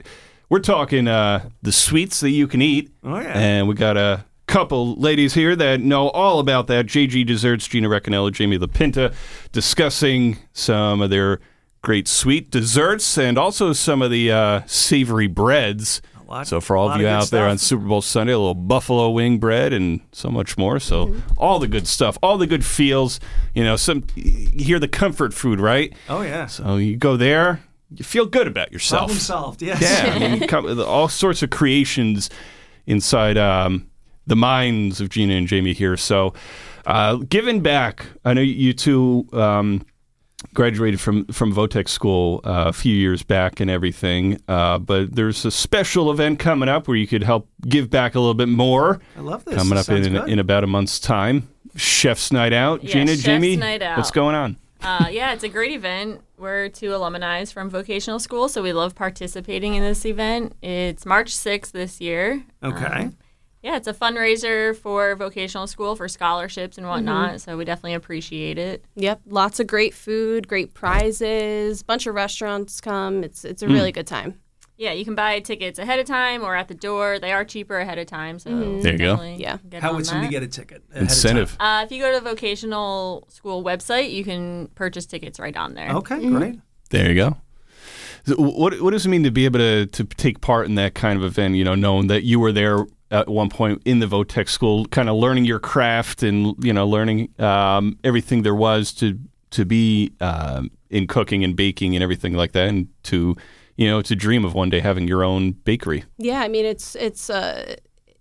we're 0.54 0.60
talking 0.60 1.08
uh, 1.08 1.50
the 1.64 1.72
sweets 1.72 2.20
that 2.20 2.30
you 2.30 2.48
can 2.48 2.62
eat. 2.62 2.92
Oh, 3.04 3.20
yeah. 3.20 3.36
And 3.36 3.68
we 3.68 3.74
got 3.74 3.98
a 3.98 4.24
couple 4.46 4.94
ladies 4.98 5.34
here 5.34 5.56
that 5.56 5.82
know 5.82 6.10
all 6.10 6.38
about 6.38 6.68
that. 6.68 6.86
JG 6.86 7.26
Desserts, 7.26 7.68
Gina 7.68 7.90
Reccanello, 7.90 8.32
Jamie 8.32 8.60
LaPinta, 8.60 9.16
discussing 9.52 10.38
some 10.54 11.02
of 11.02 11.10
their 11.10 11.40
great 11.82 12.08
sweet 12.08 12.52
desserts 12.52 13.18
and 13.18 13.38
also 13.40 13.74
some 13.74 14.04
of 14.04 14.12
the 14.12 14.32
uh, 14.32 14.62
savory 14.68 15.26
breads. 15.28 16.02
lot- 16.28 16.46
so 16.46 16.62
for 16.62 16.78
all 16.78 16.90
of 16.92 17.02
you 17.02 17.08
of 17.08 17.10
good 17.10 17.24
out 17.24 17.30
there 17.32 17.48
on 17.48 17.58
Super 17.58 17.86
Bowl 17.86 18.02
Sunday, 18.04 18.34
a 18.34 18.38
little 18.38 18.54
buffalo 18.54 19.10
wing 19.10 19.40
bread 19.40 19.74
and 19.74 20.02
so 20.12 20.30
much 20.30 20.56
more. 20.58 20.80
So 20.80 21.08
Mm-hmm. 21.08 21.20
all 21.38 21.58
the 21.58 21.68
good 21.68 21.88
stuff, 21.88 22.18
all 22.22 22.38
the 22.38 22.46
good 22.48 22.64
feels. 22.64 23.20
You 23.56 23.64
know, 23.64 23.76
some 23.76 24.04
you 24.16 24.66
hear 24.66 24.78
the 24.80 24.88
comfort 24.88 25.34
food, 25.34 25.60
right? 25.60 25.94
Oh 26.10 26.22
yeah. 26.22 26.46
So 26.46 26.78
you 26.78 26.96
go 26.96 27.18
there, 27.18 27.62
you 27.98 28.04
feel 28.04 28.26
good 28.26 28.48
about 28.48 28.72
yourself. 28.72 29.02
Problem 29.02 29.20
solved. 29.20 29.62
Yes. 29.62 29.82
Yeah, 29.82 30.14
I 30.14 30.20
mean, 30.20 30.48
come, 30.48 30.80
all 30.82 31.08
sorts 31.08 31.44
of 31.44 31.50
creations 31.50 32.30
inside 32.86 33.38
um, 33.38 33.90
the 34.28 34.36
minds 34.36 35.02
of 35.02 35.10
Gina 35.10 35.34
and 35.34 35.48
Jamie 35.48 35.74
here. 35.74 35.98
So, 35.98 36.34
uh, 36.86 37.16
giving 37.18 37.62
back. 37.62 38.06
I 38.26 38.34
know 38.34 38.42
you 38.42 38.74
two 38.74 39.28
um, 39.34 39.86
graduated 40.54 41.00
from 41.00 41.26
from 41.28 41.54
Votech 41.54 41.88
School 41.88 42.42
uh, 42.44 42.66
a 42.68 42.74
few 42.74 42.96
years 42.96 43.24
back 43.24 43.60
and 43.60 43.70
everything, 43.70 44.42
uh, 44.48 44.80
but 44.80 45.16
there's 45.16 45.46
a 45.46 45.52
special 45.52 46.12
event 46.12 46.40
coming 46.40 46.70
up 46.70 46.88
where 46.88 46.98
you 46.98 47.08
could 47.08 47.24
help 47.24 47.48
give 47.68 47.90
back 47.90 48.16
a 48.16 48.20
little 48.20 48.34
bit 48.34 48.50
more. 48.50 49.00
I 49.18 49.22
love 49.22 49.46
this. 49.46 49.56
Coming 49.56 49.78
up 49.78 49.86
Sounds 49.86 50.08
in, 50.08 50.16
in 50.30 50.40
about 50.40 50.64
a 50.64 50.68
month's 50.68 51.00
time. 51.00 51.48
Chef's 51.76 52.32
Night 52.32 52.54
Out. 52.54 52.84
Yes, 52.84 52.94
Gina, 52.94 53.08
Chef's 53.08 53.24
Jamie, 53.24 53.56
Night 53.56 53.82
Out. 53.82 53.98
what's 53.98 54.12
going 54.12 54.36
on? 54.36 54.58
Uh, 54.84 55.08
yeah, 55.10 55.34
it's 55.34 55.44
a 55.44 55.50
great 55.50 55.72
event. 55.72 56.22
We're 56.38 56.70
two 56.70 56.94
alumni 56.96 57.46
from 57.46 57.70
vocational 57.70 58.20
school, 58.20 58.50
so 58.50 58.62
we 58.62 58.74
love 58.74 58.96
participating 58.96 59.76
in 59.76 59.84
this 59.84 60.06
event. 60.06 60.56
It's 60.62 61.06
March 61.06 61.34
6th 61.34 61.72
this 61.72 62.02
year. 62.02 62.44
Okay. 62.64 62.86
Um, 62.86 63.18
yeah, 63.62 63.78
it's 63.78 63.88
a 63.88 63.94
fundraiser 63.94 64.76
for 64.76 65.16
vocational 65.16 65.68
school 65.68 65.96
for 65.96 66.10
scholarships 66.10 66.78
and 66.78 66.86
whatnot, 66.86 67.30
Mm-hmm. 67.30 67.38
so 67.38 67.56
we 67.58 67.64
definitely 67.64 67.94
appreciate 67.94 68.58
it. 68.58 68.84
Yep, 68.96 69.22
lots 69.28 69.62
of 69.62 69.68
great 69.68 69.94
food, 69.94 70.50
great 70.50 70.74
prizes. 70.74 71.82
Bunch 71.82 72.06
of 72.06 72.14
restaurants 72.14 72.82
come. 72.82 73.24
It's 73.24 73.46
it's 73.46 73.62
a 73.64 73.68
really 73.70 73.94
good 73.94 74.08
time. 74.08 74.38
Yeah, 74.76 74.92
you 74.94 75.06
can 75.06 75.14
buy 75.16 75.40
tickets 75.40 75.78
ahead 75.78 76.00
of 76.00 76.06
time 76.08 76.42
or 76.44 76.56
at 76.56 76.68
the 76.68 76.74
door. 76.74 77.20
They 77.20 77.32
are 77.32 77.46
cheaper 77.46 77.78
ahead 77.80 78.00
of 78.00 78.08
time, 78.08 78.40
so 78.40 78.50
There 78.82 78.94
you 78.94 78.98
go. 78.98 79.22
Yeah. 79.22 79.58
get 79.70 79.84
How 79.84 79.94
would 79.94 80.06
somebody 80.06 80.28
that. 80.28 80.32
get 80.32 80.44
a 80.44 80.48
ticket? 80.48 80.84
ahead 80.90 81.04
of 81.04 81.10
Incentive. 81.10 81.56
Uh, 81.60 81.84
if 81.86 81.92
you 81.92 82.02
go 82.02 82.12
to 82.12 82.24
the 82.24 82.30
vocational 82.30 83.28
school 83.30 83.64
website, 83.64 84.12
you 84.12 84.24
can 84.24 84.68
purchase 84.76 85.06
tickets 85.06 85.40
right 85.40 85.56
on 85.56 85.76
there. 85.76 85.88
time? 85.88 85.98
Okay, 85.98 86.28
great. 86.28 86.60
There 86.90 87.08
you 87.10 87.16
go. 87.16 87.38
So 88.26 88.36
what 88.38 88.80
what 88.82 88.92
does 88.92 89.06
it 89.06 89.10
mean 89.10 89.24
to 89.24 89.32
be 89.32 89.46
able 89.46 89.60
to 89.60 89.86
to 89.86 90.04
take 90.06 90.42
part 90.42 90.66
in 90.66 90.76
that 90.76 90.94
kind 90.96 91.18
of 91.20 91.26
event? 91.26 91.56
You 91.56 91.66
know, 91.66 91.76
knowing 91.76 92.08
that 92.08 92.24
you 92.24 92.40
were 92.40 92.52
there 92.54 92.86
at 93.12 93.28
one 93.28 93.50
point 93.50 93.82
in 93.86 94.00
the 94.00 94.06
Votech 94.08 94.48
school, 94.50 94.86
kind 94.86 95.10
of 95.10 95.16
learning 95.18 95.46
your 95.46 95.60
craft 95.60 96.24
and 96.24 96.56
you 96.64 96.72
know 96.74 96.88
learning 96.88 97.30
um, 97.40 97.98
everything 98.04 98.44
there 98.44 98.56
was 98.56 98.94
to 98.94 99.20
to 99.52 99.66
be 99.66 100.14
um, 100.22 100.72
in 100.90 101.06
cooking 101.06 101.44
and 101.44 101.56
baking 101.56 101.96
and 101.96 102.02
everything 102.04 102.34
like 102.34 102.54
that, 102.54 102.70
and 102.70 102.88
to 103.04 103.36
you 103.76 103.88
know 103.88 104.02
to 104.02 104.16
dream 104.16 104.46
of 104.46 104.54
one 104.54 104.70
day 104.70 104.80
having 104.80 105.08
your 105.08 105.24
own 105.24 105.52
bakery. 105.52 106.04
Yeah, 106.18 106.42
I 106.42 106.48
mean 106.48 106.66
it's 106.66 106.96
it's 106.96 107.30
uh 107.30 107.76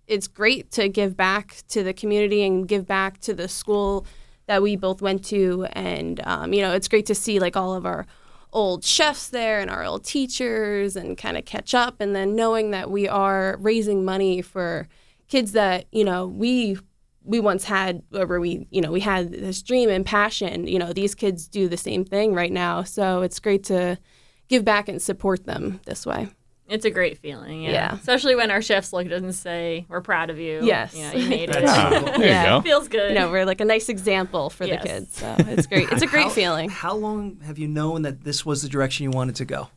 it's 0.06 0.28
great 0.28 0.70
to 0.72 0.88
give 0.88 1.16
back 1.16 1.62
to 1.68 1.82
the 1.82 1.92
community 1.92 2.44
and 2.44 2.66
give 2.66 2.86
back 2.86 3.18
to 3.20 3.34
the 3.34 3.48
school 3.48 4.06
that 4.46 4.60
we 4.62 4.76
both 4.76 5.00
went 5.00 5.24
to, 5.26 5.66
and 5.72 6.20
um, 6.24 6.52
you 6.52 6.62
know 6.62 6.72
it's 6.72 6.88
great 6.88 7.06
to 7.06 7.14
see 7.14 7.38
like 7.38 7.56
all 7.56 7.74
of 7.74 7.86
our 7.86 8.06
old 8.52 8.84
chefs 8.84 9.28
there 9.28 9.60
and 9.60 9.70
our 9.70 9.82
old 9.82 10.04
teachers 10.04 10.94
and 10.94 11.16
kind 11.16 11.36
of 11.36 11.44
catch 11.44 11.74
up, 11.74 12.00
and 12.00 12.14
then 12.14 12.34
knowing 12.34 12.70
that 12.70 12.90
we 12.90 13.08
are 13.08 13.56
raising 13.60 14.04
money 14.04 14.42
for 14.42 14.88
kids 15.28 15.52
that 15.52 15.86
you 15.92 16.04
know 16.04 16.26
we 16.26 16.78
we 17.24 17.38
once 17.38 17.64
had 17.64 18.02
where 18.10 18.40
we 18.40 18.66
you 18.70 18.80
know 18.80 18.90
we 18.90 19.00
had 19.00 19.30
this 19.30 19.62
dream 19.62 19.88
and 19.88 20.04
passion 20.04 20.66
you 20.66 20.78
know 20.78 20.92
these 20.92 21.14
kids 21.14 21.46
do 21.46 21.68
the 21.68 21.76
same 21.76 22.04
thing 22.04 22.34
right 22.34 22.52
now. 22.52 22.82
So 22.82 23.22
it's 23.22 23.38
great 23.38 23.64
to 23.64 23.98
give 24.52 24.64
back 24.64 24.88
and 24.88 25.00
support 25.02 25.44
them 25.46 25.80
this 25.86 26.04
way 26.06 26.28
It's 26.68 26.84
a 26.86 26.90
great 26.90 27.18
feeling, 27.18 27.62
yeah. 27.62 27.70
Yeah. 27.72 27.94
Especially 27.94 28.34
when 28.36 28.50
our 28.50 28.62
chefs 28.62 28.92
look 28.94 29.04
at 29.06 29.12
us 29.12 29.20
and 29.22 29.34
say, 29.34 29.84
"We're 29.90 30.00
proud 30.00 30.30
of 30.30 30.38
you." 30.38 30.60
Yes. 30.62 30.94
you, 30.94 31.02
know, 31.04 31.12
you 31.22 31.28
made 31.28 31.48
it. 31.54 31.54
That's 31.54 31.70
Ah, 31.70 31.90
so 31.90 31.98
cool. 32.00 32.18
there 32.20 32.28
Yeah. 32.28 32.42
you 32.44 32.58
go. 32.58 32.62
Feels 32.62 32.88
good. 32.88 33.10
you 33.12 33.18
know, 33.18 33.30
we're 33.30 33.44
like 33.52 33.60
a 33.60 33.64
nice 33.74 33.88
example 33.88 34.48
for 34.50 34.64
Yes. 34.64 34.82
the 34.82 34.88
kids. 34.88 35.10
So 35.18 35.34
it's 35.54 35.66
great. 35.66 35.90
It's 35.92 36.02
a 36.02 36.06
great 36.14 36.28
How- 36.30 36.40
feeling. 36.40 36.68
How 36.70 36.94
long 36.94 37.40
have 37.48 37.58
you 37.58 37.68
known 37.68 38.02
that 38.02 38.24
this 38.24 38.46
was 38.46 38.62
the 38.62 38.68
direction 38.68 39.04
you 39.04 39.10
wanted 39.10 39.36
to 39.36 39.44
go? 39.44 39.68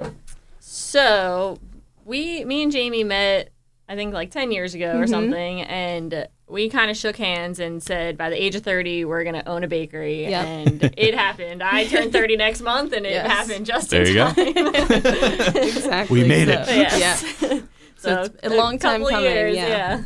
So 0.59 1.57
we, 2.05 2.45
me 2.45 2.63
and 2.63 2.71
Jamie 2.71 3.03
met, 3.03 3.49
I 3.87 3.95
think 3.95 4.13
like 4.13 4.31
ten 4.31 4.51
years 4.51 4.73
ago 4.73 4.85
Mm-hmm. 4.93 5.01
or 5.03 5.07
something, 5.07 5.61
and 5.61 6.27
we 6.47 6.69
kind 6.69 6.89
of 6.91 6.97
shook 6.97 7.15
hands 7.17 7.59
and 7.59 7.81
said, 7.81 8.17
by 8.17 8.29
the 8.29 8.41
age 8.43 8.55
of 8.55 8.63
thirty, 8.63 9.05
we're 9.05 9.23
gonna 9.23 9.43
own 9.45 9.63
a 9.63 9.67
bakery, 9.67 10.23
Yep. 10.23 10.45
and 10.45 10.83
it 10.97 11.13
happened. 11.15 11.61
I 11.63 11.85
turned 11.85 12.11
thirty 12.11 12.35
next 12.45 12.61
month, 12.61 12.93
and 12.93 13.05
it 13.05 13.11
Yes. 13.11 13.27
happened 13.31 13.65
just 13.65 13.89
There 13.91 14.01
in 14.01 14.07
you 14.07 14.13
go. 14.15 14.31
time. 14.33 15.55
exactly. 15.55 16.21
We 16.21 16.27
made 16.27 16.47
so, 16.47 16.53
it. 16.53 16.67
Yes. 16.67 17.41
Yeah. 17.41 17.59
so 17.97 18.21
it's 18.23 18.37
a 18.43 18.49
long 18.55 18.77
time 18.79 19.01
couple 19.01 19.15
coming, 19.17 19.31
Years, 19.31 19.55
yeah. 19.55 20.03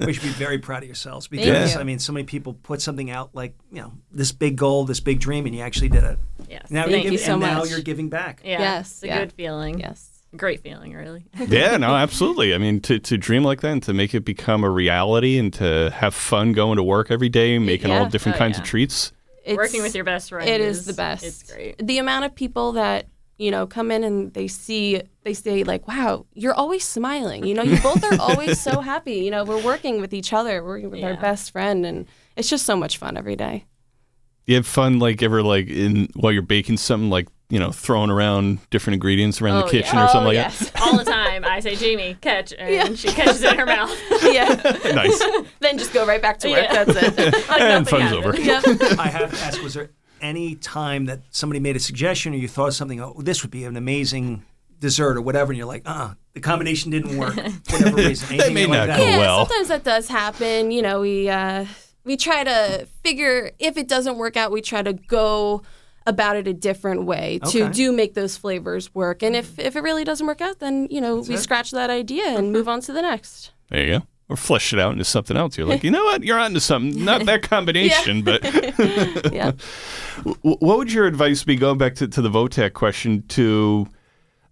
We 0.00 0.12
should 0.12 0.22
be 0.24 0.28
very 0.30 0.58
proud 0.58 0.82
of 0.82 0.88
yourselves 0.88 1.26
because 1.28 1.46
Thank 1.46 1.74
you. 1.74 1.80
I 1.80 1.84
mean, 1.84 1.98
so 1.98 2.12
many 2.12 2.24
people 2.24 2.54
put 2.54 2.80
something 2.82 3.10
out 3.10 3.30
like 3.34 3.54
you 3.72 3.80
know 3.80 3.92
this 4.12 4.32
big 4.32 4.56
goal, 4.56 4.84
this 4.84 5.00
big 5.00 5.20
dream, 5.20 5.46
and 5.46 5.54
you 5.54 5.62
actually 5.62 5.88
did 5.88 6.04
it. 6.04 6.18
Yes. 6.48 6.70
Now 6.70 6.82
Thank 6.82 6.90
you're 6.90 6.98
you 6.98 7.10
giving, 7.12 7.18
so 7.26 7.32
and 7.34 7.40
now 7.42 7.64
you're 7.64 7.80
giving 7.80 8.08
back. 8.08 8.40
Yeah. 8.44 8.58
Yes, 8.60 8.90
It's 8.90 9.02
a 9.04 9.06
yeah. 9.06 9.18
good 9.20 9.32
feeling. 9.32 9.78
Yes. 9.80 10.10
Great 10.34 10.60
feeling, 10.60 10.92
really. 10.92 11.24
yeah, 11.48 11.76
no, 11.76 11.94
absolutely. 11.94 12.54
I 12.54 12.58
mean, 12.58 12.80
to, 12.80 12.98
to 12.98 13.16
dream 13.16 13.44
like 13.44 13.60
that 13.60 13.70
and 13.72 13.82
to 13.84 13.94
make 13.94 14.14
it 14.14 14.20
become 14.24 14.64
a 14.64 14.70
reality 14.70 15.38
and 15.38 15.52
to 15.54 15.90
have 15.90 16.14
fun 16.14 16.52
going 16.52 16.76
to 16.76 16.82
work 16.82 17.10
every 17.10 17.28
day, 17.28 17.58
making 17.58 17.90
all 17.90 18.02
Yeah. 18.02 18.08
different 18.08 18.36
Oh, 18.36 18.38
kinds 18.38 18.56
yeah. 18.58 18.62
of 18.62 18.68
treats. 18.68 19.12
It's, 19.44 19.56
Working 19.56 19.82
with 19.82 19.94
your 19.94 20.04
best 20.04 20.30
friend. 20.30 20.48
It 20.48 20.60
is 20.60 20.84
the 20.86 20.92
best. 20.92 21.24
It's 21.24 21.42
great. 21.44 21.78
The 21.78 21.98
amount 21.98 22.24
of 22.24 22.34
people 22.34 22.72
that 22.72 23.06
you 23.38 23.50
know 23.50 23.66
come 23.66 23.90
in 23.90 24.02
and 24.02 24.32
they 24.32 24.48
see 24.48 25.02
they 25.22 25.34
say 25.34 25.62
like 25.62 25.86
wow 25.86 26.24
you're 26.32 26.54
always 26.54 26.82
smiling 26.86 27.44
you 27.44 27.52
know 27.52 27.62
you 27.62 27.78
both 27.82 28.02
are 28.02 28.18
always 28.18 28.58
so 28.58 28.80
happy 28.92 29.16
you 29.16 29.30
know 29.30 29.44
we're 29.44 29.62
working 29.62 30.00
with 30.00 30.14
each 30.14 30.32
other 30.32 30.62
we're 30.64 30.70
working 30.70 30.90
with 30.90 31.04
our 31.04 31.18
best 31.18 31.50
friend 31.50 31.84
and 31.84 32.06
it's 32.34 32.48
just 32.48 32.64
so 32.64 32.74
much 32.74 32.96
fun 32.96 33.14
every 33.18 33.36
day 33.36 33.66
You 34.46 34.54
have 34.56 34.66
fun, 34.66 34.98
like 35.00 35.22
ever, 35.22 35.42
like 35.42 35.68
in 35.68 36.08
while 36.14 36.32
you're 36.32 36.42
baking 36.42 36.76
something, 36.76 37.10
like 37.10 37.28
you 37.48 37.58
know, 37.60 37.70
throwing 37.70 38.10
around 38.10 38.58
different 38.70 38.94
ingredients 38.94 39.40
around 39.40 39.58
the 39.60 39.64
Oh, 39.66 39.70
kitchen 39.70 39.96
yeah. 39.96 40.04
or 40.04 40.08
something 40.08 40.22
Oh, 40.22 40.26
like 40.26 40.34
yes. 40.34 40.70
All 40.82 40.96
the 40.96 41.04
time. 41.04 41.44
I 41.44 41.60
say, 41.60 41.76
Jamie, 41.76 42.16
catch, 42.20 42.52
and 42.58 42.98
she 42.98 43.08
catches 43.08 43.40
it 43.42 43.52
in 43.52 43.58
her 43.58 43.66
mouth. 43.66 43.96
yeah. 44.22 44.54
Nice. 44.94 45.22
then 45.60 45.78
just 45.78 45.92
go 45.92 46.04
right 46.06 46.20
back 46.22 46.38
to 46.40 46.48
work 46.48 46.58
Yeah. 46.70 46.84
that's 46.84 47.18
it 47.18 47.48
Like 47.48 47.60
and 47.60 47.88
fun's 47.88 48.02
happened. 48.04 48.24
over. 48.24 48.40
yep 48.40 48.64
I 48.98 49.08
have 49.08 49.32
to 49.32 49.44
ask: 49.44 49.62
Was 49.62 49.74
there 49.74 49.90
any 50.20 50.54
time 50.56 51.04
that 51.06 51.20
somebody 51.30 51.60
made 51.60 51.76
a 51.76 51.80
suggestion, 51.80 52.32
or 52.34 52.36
you 52.36 52.48
thought 52.48 52.68
of 52.68 52.74
something? 52.74 53.00
Oh, 53.00 53.14
this 53.18 53.42
would 53.42 53.50
be 53.52 53.64
an 53.64 53.76
amazing 53.76 54.42
dessert, 54.80 55.16
or 55.16 55.22
whatever, 55.22 55.52
and 55.52 55.56
you're 55.58 55.66
like, 55.66 55.82
uh, 55.86 56.14
the 56.34 56.40
combination 56.40 56.90
didn't 56.90 57.16
work. 57.16 57.34
for 57.34 57.76
Whatever 57.78 57.96
reason, 57.96 58.28
Anything 58.34 58.54
may 58.54 58.66
like 58.66 58.78
not 58.78 58.86
that? 58.88 58.96
go 58.98 59.04
yeah, 59.06 59.18
well. 59.18 59.46
sometimes 59.46 59.68
that 59.68 59.84
does 59.84 60.08
happen. 60.08 60.70
You 60.70 60.82
know, 60.82 61.00
we 61.00 61.28
uh, 61.28 61.64
we 62.06 62.16
try 62.16 62.44
to 62.44 62.86
figure 63.04 63.50
if 63.58 63.76
it 63.76 63.88
doesn't 63.88 64.16
work 64.16 64.36
out, 64.36 64.50
we 64.52 64.62
try 64.62 64.80
to 64.82 64.94
go 64.94 65.62
about 66.06 66.36
it 66.36 66.46
a 66.46 66.54
different 66.54 67.04
way 67.04 67.40
to 67.50 67.64
Okay. 67.64 67.72
do 67.72 67.90
make 67.92 68.14
those 68.14 68.36
flavors 68.36 68.94
work. 68.94 69.22
And 69.24 69.34
if 69.36 69.58
if 69.58 69.74
it 69.76 69.80
really 69.82 70.04
doesn't 70.04 70.26
work 70.26 70.40
out, 70.40 70.60
then 70.60 70.86
you 70.90 71.00
know 71.00 71.16
we 71.16 71.34
it. 71.34 71.38
scratch 71.38 71.72
that 71.72 71.90
idea 71.90 72.24
and 72.38 72.52
move 72.52 72.68
on 72.68 72.80
to 72.82 72.92
the 72.92 73.02
next. 73.02 73.50
There 73.70 73.84
you 73.84 73.98
go. 73.98 74.06
Or 74.28 74.36
flesh 74.36 74.72
it 74.72 74.78
out 74.80 74.92
into 74.92 75.04
something 75.04 75.36
else. 75.36 75.56
You're 75.58 75.66
like, 75.68 75.84
you 75.86 75.90
know 75.90 76.04
what? 76.04 76.22
You're 76.24 76.38
onto 76.38 76.60
something. 76.60 77.04
Not 77.04 77.26
that 77.26 77.42
combination, 77.50 78.22
but 78.22 78.40
Yeah. 79.32 79.52
What 80.42 80.78
would 80.78 80.92
your 80.92 81.06
advice 81.06 81.44
be 81.44 81.56
going 81.56 81.78
back 81.78 81.96
to, 81.96 82.08
to 82.08 82.22
the 82.22 82.30
VOTEC 82.30 82.72
question 82.72 83.22
to 83.28 83.86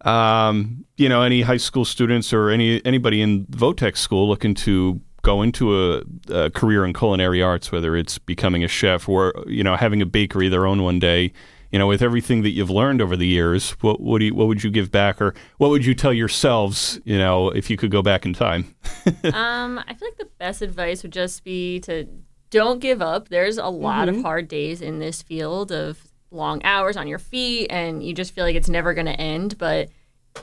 um, 0.02 0.84
you 0.96 1.08
know 1.08 1.22
any 1.22 1.42
high 1.42 1.56
school 1.56 1.84
students 1.84 2.32
or 2.32 2.50
any 2.50 2.84
anybody 2.84 3.22
in 3.22 3.46
VOTEC 3.46 3.96
school 3.96 4.28
looking 4.28 4.54
to 4.54 5.00
go 5.24 5.42
into 5.42 5.64
a, 5.76 6.02
a 6.30 6.50
career 6.50 6.84
in 6.84 6.92
culinary 6.92 7.42
arts 7.42 7.72
whether 7.72 7.96
it's 7.96 8.18
becoming 8.18 8.62
a 8.62 8.68
chef 8.68 9.08
or 9.08 9.32
you 9.46 9.64
know 9.64 9.74
having 9.76 10.00
a 10.00 10.06
bakery 10.06 10.48
their 10.48 10.66
own 10.66 10.82
one 10.82 10.98
day 11.00 11.32
you 11.72 11.78
know 11.78 11.88
with 11.88 12.02
everything 12.02 12.42
that 12.42 12.50
you've 12.50 12.70
learned 12.70 13.02
over 13.02 13.16
the 13.16 13.26
years 13.26 13.72
what 13.80 14.00
would 14.00 14.22
you, 14.22 14.32
what 14.34 14.46
would 14.46 14.62
you 14.62 14.70
give 14.70 14.90
back 14.92 15.20
or 15.20 15.34
what 15.58 15.70
would 15.70 15.84
you 15.84 15.94
tell 15.94 16.12
yourselves 16.12 17.00
you 17.04 17.18
know 17.18 17.48
if 17.50 17.68
you 17.70 17.76
could 17.76 17.90
go 17.90 18.02
back 18.02 18.24
in 18.24 18.32
time 18.32 18.74
Um, 19.34 19.78
I 19.88 19.94
feel 19.94 20.08
like 20.08 20.18
the 20.18 20.28
best 20.38 20.62
advice 20.62 21.02
would 21.02 21.12
just 21.12 21.42
be 21.44 21.80
to 21.80 22.06
don't 22.50 22.78
give 22.78 23.02
up. 23.02 23.28
There's 23.30 23.58
a 23.58 23.66
lot 23.66 24.06
Mm-hmm. 24.08 24.18
of 24.18 24.22
hard 24.24 24.46
days 24.48 24.80
in 24.80 24.98
this 25.00 25.22
field 25.22 25.72
of 25.72 25.98
long 26.30 26.62
hours 26.64 26.96
on 26.96 27.08
your 27.08 27.18
feet, 27.18 27.66
and 27.70 28.02
you 28.02 28.12
just 28.14 28.32
feel 28.34 28.44
like 28.44 28.54
it's 28.54 28.68
never 28.68 28.94
going 28.94 29.06
to 29.06 29.18
end. 29.20 29.58
But 29.58 29.88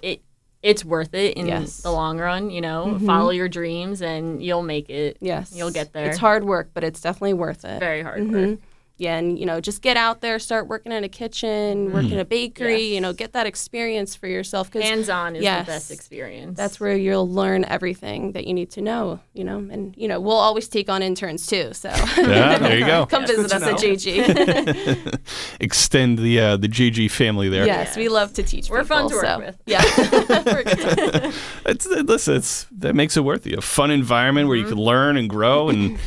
it 0.01 0.21
it's 0.63 0.85
worth 0.85 1.13
it 1.13 1.35
in 1.37 1.47
Yes. 1.47 1.81
the 1.81 1.91
long 1.91 2.19
run. 2.19 2.49
You 2.49 2.61
know, 2.61 2.99
follow 3.05 3.31
your 3.31 3.49
dreams, 3.49 4.01
and 4.01 4.43
you'll 4.43 4.63
make 4.63 4.89
it. 4.89 5.17
Yes. 5.21 5.53
you'll 5.55 5.71
get 5.71 5.93
there. 5.93 6.09
It's 6.09 6.17
hard 6.17 6.43
work, 6.43 6.69
but 6.73 6.83
it's 6.83 7.01
definitely 7.01 7.33
worth 7.33 7.65
it. 7.65 7.79
Very 7.79 8.01
hard 8.03 8.21
Mhm. 8.21 8.49
work. 8.51 8.59
Yeah, 9.01 9.17
and 9.17 9.39
you 9.39 9.47
know, 9.47 9.59
just 9.59 9.81
get 9.81 9.97
out 9.97 10.21
there, 10.21 10.37
start 10.37 10.67
working 10.67 10.91
in 10.91 11.03
a 11.03 11.09
kitchen, 11.09 11.87
mm-hmm. 11.87 11.93
work 11.95 12.11
in 12.11 12.19
a 12.19 12.23
bakery. 12.23 12.83
Yes. 12.83 12.93
You 12.93 13.01
know, 13.01 13.13
get 13.13 13.33
that 13.33 13.47
experience 13.47 14.15
for 14.15 14.27
yourself 14.27 14.71
because 14.71 14.87
Hands 14.87 15.09
on 15.09 15.35
is 15.35 15.41
Yes. 15.41 15.65
the 15.65 15.71
best 15.71 15.89
experience. 15.89 16.55
that's 16.55 16.79
where 16.79 16.95
you'll 16.95 17.27
learn 17.27 17.65
everything 17.65 18.33
that 18.33 18.45
you 18.45 18.53
need 18.53 18.69
to 18.71 18.81
know. 18.81 19.19
You 19.33 19.43
know, 19.43 19.57
and 19.57 19.97
you 19.97 20.07
know, 20.07 20.19
we'll 20.19 20.37
always 20.37 20.67
take 20.67 20.87
on 20.87 21.01
interns 21.01 21.47
too. 21.47 21.73
So 21.73 21.89
yeah 21.89 22.59
there 22.59 22.77
you 22.77 22.85
go 22.85 23.05
come 23.09 23.25
visit 23.25 23.49
to 23.49 23.55
us 23.55 23.63
at 23.63 23.75
JG 23.77 25.19
extend 25.59 26.19
the 26.19 26.39
uh, 26.39 26.57
the 26.57 26.67
JG 26.67 27.09
family 27.09 27.49
there 27.49 27.65
yes, 27.65 27.97
we 27.97 28.07
love 28.07 28.33
to 28.33 28.43
teach. 28.43 28.69
We're 28.69 28.83
fun 28.83 29.09
to 29.09 29.15
work 29.15 29.25
so- 29.25 29.39
with. 29.39 29.57
Yeah, 29.65 29.81
We're 29.97 30.59
a 30.59 30.63
good 30.63 30.79
time. 30.79 31.33
It's 31.65 31.87
uh, 31.87 32.03
listen, 32.05 32.35
it's 32.35 32.67
that 32.69 32.93
makes 32.93 33.17
it 33.17 33.21
worth 33.21 33.47
it. 33.47 33.57
A 33.57 33.61
fun 33.61 33.89
environment 33.89 34.47
where 34.47 34.57
you 34.57 34.65
mm-hmm. 34.65 34.73
can 34.73 34.83
learn 34.83 35.17
and 35.17 35.27
grow 35.27 35.69
and 35.69 35.97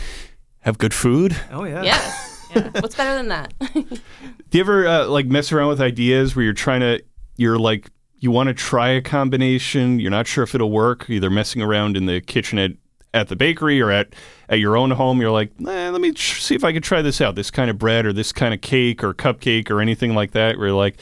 have 0.60 0.78
good 0.78 0.94
food. 0.94 1.36
Oh 1.50 1.64
yeah. 1.64 1.82
yes. 1.82 2.23
Yeah. 2.54 2.70
What's 2.80 2.94
better 2.94 3.14
than 3.14 3.28
that? 3.28 3.52
Do 3.58 4.58
you 4.58 4.60
ever 4.60 4.86
uh, 4.86 5.06
like 5.06 5.26
mess 5.26 5.52
around 5.52 5.68
with 5.68 5.80
ideas 5.80 6.36
where 6.36 6.44
you're 6.44 6.52
trying 6.52 6.80
to, 6.80 7.02
you're 7.36 7.58
like, 7.58 7.90
you 8.18 8.30
want 8.30 8.48
to 8.48 8.54
try 8.54 8.88
a 8.88 9.02
combination, 9.02 10.00
you're 10.00 10.10
not 10.10 10.26
sure 10.26 10.44
if 10.44 10.54
it'll 10.54 10.70
work, 10.70 11.10
either 11.10 11.28
messing 11.28 11.60
around 11.60 11.96
in 11.96 12.06
the 12.06 12.20
kitchen 12.20 12.58
at, 12.58 12.70
at 13.12 13.28
the 13.28 13.36
bakery 13.36 13.80
or 13.80 13.90
at, 13.90 14.14
at 14.48 14.58
your 14.58 14.76
own 14.76 14.90
home. 14.92 15.20
You're 15.20 15.30
like, 15.30 15.52
eh, 15.60 15.90
let 15.90 16.00
me 16.00 16.12
tr- 16.12 16.40
see 16.40 16.54
if 16.54 16.64
I 16.64 16.72
could 16.72 16.82
try 16.82 17.02
this 17.02 17.20
out, 17.20 17.34
this 17.34 17.50
kind 17.50 17.68
of 17.70 17.78
bread 17.78 18.06
or 18.06 18.12
this 18.12 18.32
kind 18.32 18.54
of 18.54 18.60
cake 18.60 19.04
or 19.04 19.12
cupcake 19.12 19.70
or 19.70 19.80
anything 19.80 20.14
like 20.14 20.30
that. 20.30 20.56
Where 20.56 20.68
you're 20.68 20.76
like, 20.76 20.96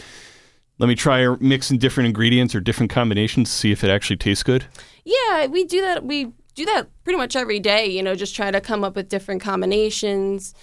let 0.78 0.88
me 0.88 0.96
try 0.96 1.28
mixing 1.38 1.78
different 1.78 2.08
ingredients 2.08 2.54
or 2.54 2.60
different 2.60 2.90
combinations, 2.90 3.50
to 3.50 3.56
see 3.56 3.70
if 3.70 3.84
it 3.84 3.90
actually 3.90 4.16
tastes 4.16 4.42
good. 4.42 4.64
Yeah, 5.04 5.46
we 5.46 5.64
do 5.64 5.80
that. 5.80 6.04
We 6.04 6.32
do 6.54 6.64
that 6.64 6.88
pretty 7.04 7.18
much 7.18 7.36
every 7.36 7.60
day. 7.60 7.86
You 7.86 8.02
know, 8.02 8.14
just 8.16 8.34
try 8.34 8.50
to 8.50 8.60
come 8.60 8.82
up 8.82 8.96
with 8.96 9.08
different 9.08 9.42
combinations, 9.42 10.54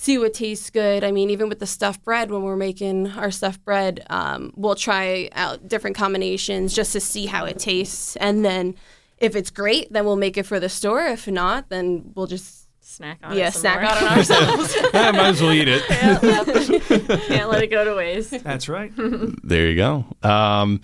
see 0.00 0.16
what 0.16 0.32
tastes 0.32 0.70
good. 0.70 1.02
I 1.02 1.10
mean, 1.10 1.28
even 1.28 1.48
with 1.48 1.58
the 1.58 1.66
stuffed 1.66 2.04
bread, 2.04 2.30
when 2.30 2.42
we're 2.42 2.54
making 2.56 3.08
our 3.08 3.32
stuffed 3.32 3.64
bread, 3.64 4.06
um, 4.08 4.52
we'll 4.54 4.76
try 4.76 5.28
out 5.32 5.66
different 5.66 5.96
combinations 5.96 6.72
just 6.72 6.92
to 6.92 7.00
see 7.00 7.26
how 7.26 7.44
it 7.46 7.58
tastes, 7.58 8.14
and 8.16 8.44
then 8.44 8.76
if 9.18 9.34
it's 9.34 9.50
great, 9.50 9.92
then 9.92 10.04
we'll 10.04 10.14
make 10.16 10.36
it 10.36 10.44
for 10.46 10.60
the 10.60 10.68
store. 10.68 11.04
If 11.04 11.26
not, 11.26 11.68
then 11.70 12.12
we'll 12.14 12.28
just 12.28 12.66
snack 12.80 13.18
on 13.22 13.36
yeah 13.36 13.48
it 13.48 13.52
some 13.52 13.60
snack 13.62 13.80
more. 13.82 13.90
out 13.90 14.02
on 14.02 14.08
ourselves. 14.18 14.76
I 14.94 15.10
might 15.10 15.26
as 15.30 15.42
well 15.42 15.52
eat 15.52 15.66
it. 15.68 15.82
yeah 15.90 16.18
Can't 17.26 17.50
let 17.50 17.62
it 17.62 17.70
go 17.70 17.84
to 17.84 17.94
waste. 17.96 18.30
That's 18.44 18.68
right. 18.68 18.92
There 18.96 19.66
you 19.68 19.74
go. 19.76 20.04
Um, 20.22 20.80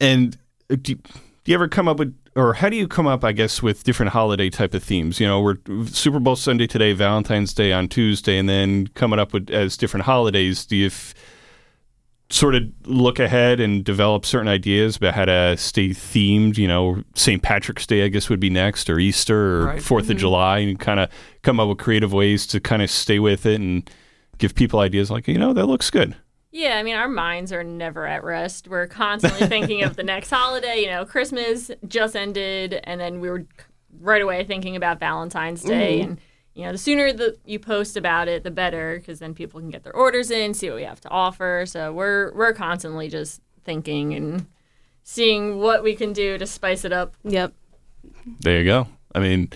and 0.00 0.36
do, 0.82 0.96
do 1.44 1.50
you 1.50 1.56
ever 1.56 1.68
come 1.68 1.88
up 1.88 1.98
with, 1.98 2.16
or 2.36 2.54
how 2.54 2.68
do 2.68 2.76
you 2.76 2.86
come 2.86 3.06
up, 3.06 3.24
I 3.24 3.32
guess, 3.32 3.62
with 3.62 3.82
different 3.82 4.12
holiday 4.12 4.48
type 4.48 4.74
of 4.74 4.82
themes? 4.82 5.18
You 5.18 5.26
know, 5.26 5.40
we're 5.40 5.56
Super 5.86 6.20
Bowl 6.20 6.36
Sunday 6.36 6.66
today, 6.66 6.92
Valentine's 6.92 7.52
Day 7.52 7.72
on 7.72 7.88
Tuesday, 7.88 8.38
and 8.38 8.48
then 8.48 8.86
coming 8.88 9.18
up 9.18 9.32
with 9.32 9.50
as 9.50 9.76
different 9.76 10.06
holidays. 10.06 10.64
Do 10.64 10.76
you 10.76 10.86
f- 10.86 11.14
sort 12.30 12.54
of 12.54 12.62
look 12.84 13.18
ahead 13.18 13.58
and 13.58 13.84
develop 13.84 14.24
certain 14.24 14.48
ideas 14.48 14.96
about 14.96 15.14
how 15.14 15.24
to 15.24 15.56
stay 15.56 15.88
themed? 15.88 16.58
You 16.58 16.68
know, 16.68 17.02
St. 17.16 17.42
Patrick's 17.42 17.86
Day, 17.86 18.04
I 18.04 18.08
guess, 18.08 18.30
would 18.30 18.40
be 18.40 18.50
next, 18.50 18.88
or 18.88 19.00
Easter, 19.00 19.62
or 19.62 19.66
Right. 19.66 19.80
4th 19.80 20.02
of 20.02 20.06
mm-hmm. 20.06 20.18
July, 20.18 20.58
and 20.58 20.78
kind 20.78 21.00
of 21.00 21.10
come 21.42 21.58
up 21.58 21.68
with 21.68 21.78
creative 21.78 22.12
ways 22.12 22.46
to 22.48 22.60
kind 22.60 22.82
of 22.82 22.90
stay 22.90 23.18
with 23.18 23.46
it 23.46 23.60
and 23.60 23.90
give 24.38 24.54
people 24.54 24.78
ideas 24.78 25.10
like, 25.10 25.26
you 25.26 25.38
know, 25.38 25.52
that 25.52 25.66
looks 25.66 25.90
good. 25.90 26.14
Yeah, 26.52 26.76
I 26.76 26.82
mean, 26.82 26.94
our 26.94 27.08
minds 27.08 27.50
are 27.50 27.64
never 27.64 28.06
at 28.06 28.22
rest. 28.22 28.68
We're 28.68 28.86
constantly 28.86 29.46
thinking 29.46 29.82
of 29.82 29.96
the 29.96 30.02
next 30.04 30.30
holiday. 30.30 30.80
You 30.80 30.88
know, 30.88 31.06
Christmas 31.06 31.70
just 31.88 32.14
ended, 32.14 32.78
and 32.84 33.00
then 33.00 33.20
we 33.20 33.30
were 33.30 33.46
right 34.00 34.20
away 34.20 34.44
thinking 34.44 34.76
about 34.76 35.00
Valentine's 35.00 35.62
Day. 35.62 36.00
Mm-hmm. 36.00 36.10
And, 36.10 36.20
you 36.54 36.64
know, 36.66 36.72
the 36.72 36.78
sooner 36.78 37.10
that 37.10 37.38
you 37.46 37.58
post 37.58 37.96
about 37.96 38.28
it, 38.28 38.44
the 38.44 38.50
better, 38.50 38.98
because 38.98 39.18
then 39.18 39.32
people 39.32 39.60
can 39.60 39.70
get 39.70 39.82
their 39.82 39.96
orders 39.96 40.30
in, 40.30 40.52
see 40.52 40.68
what 40.68 40.76
we 40.76 40.84
have 40.84 41.00
to 41.00 41.08
offer. 41.08 41.64
So 41.66 41.90
we're, 41.90 42.32
we're 42.34 42.52
constantly 42.52 43.08
just 43.08 43.40
thinking 43.64 44.12
and 44.12 44.46
seeing 45.04 45.58
what 45.58 45.82
we 45.82 45.94
can 45.94 46.12
do 46.12 46.36
to 46.36 46.46
spice 46.46 46.84
it 46.84 46.92
up. 46.92 47.16
Yep. 47.24 47.54
There 48.40 48.58
you 48.58 48.64
go. 48.64 48.88
I 49.14 49.20
mean, 49.20 49.50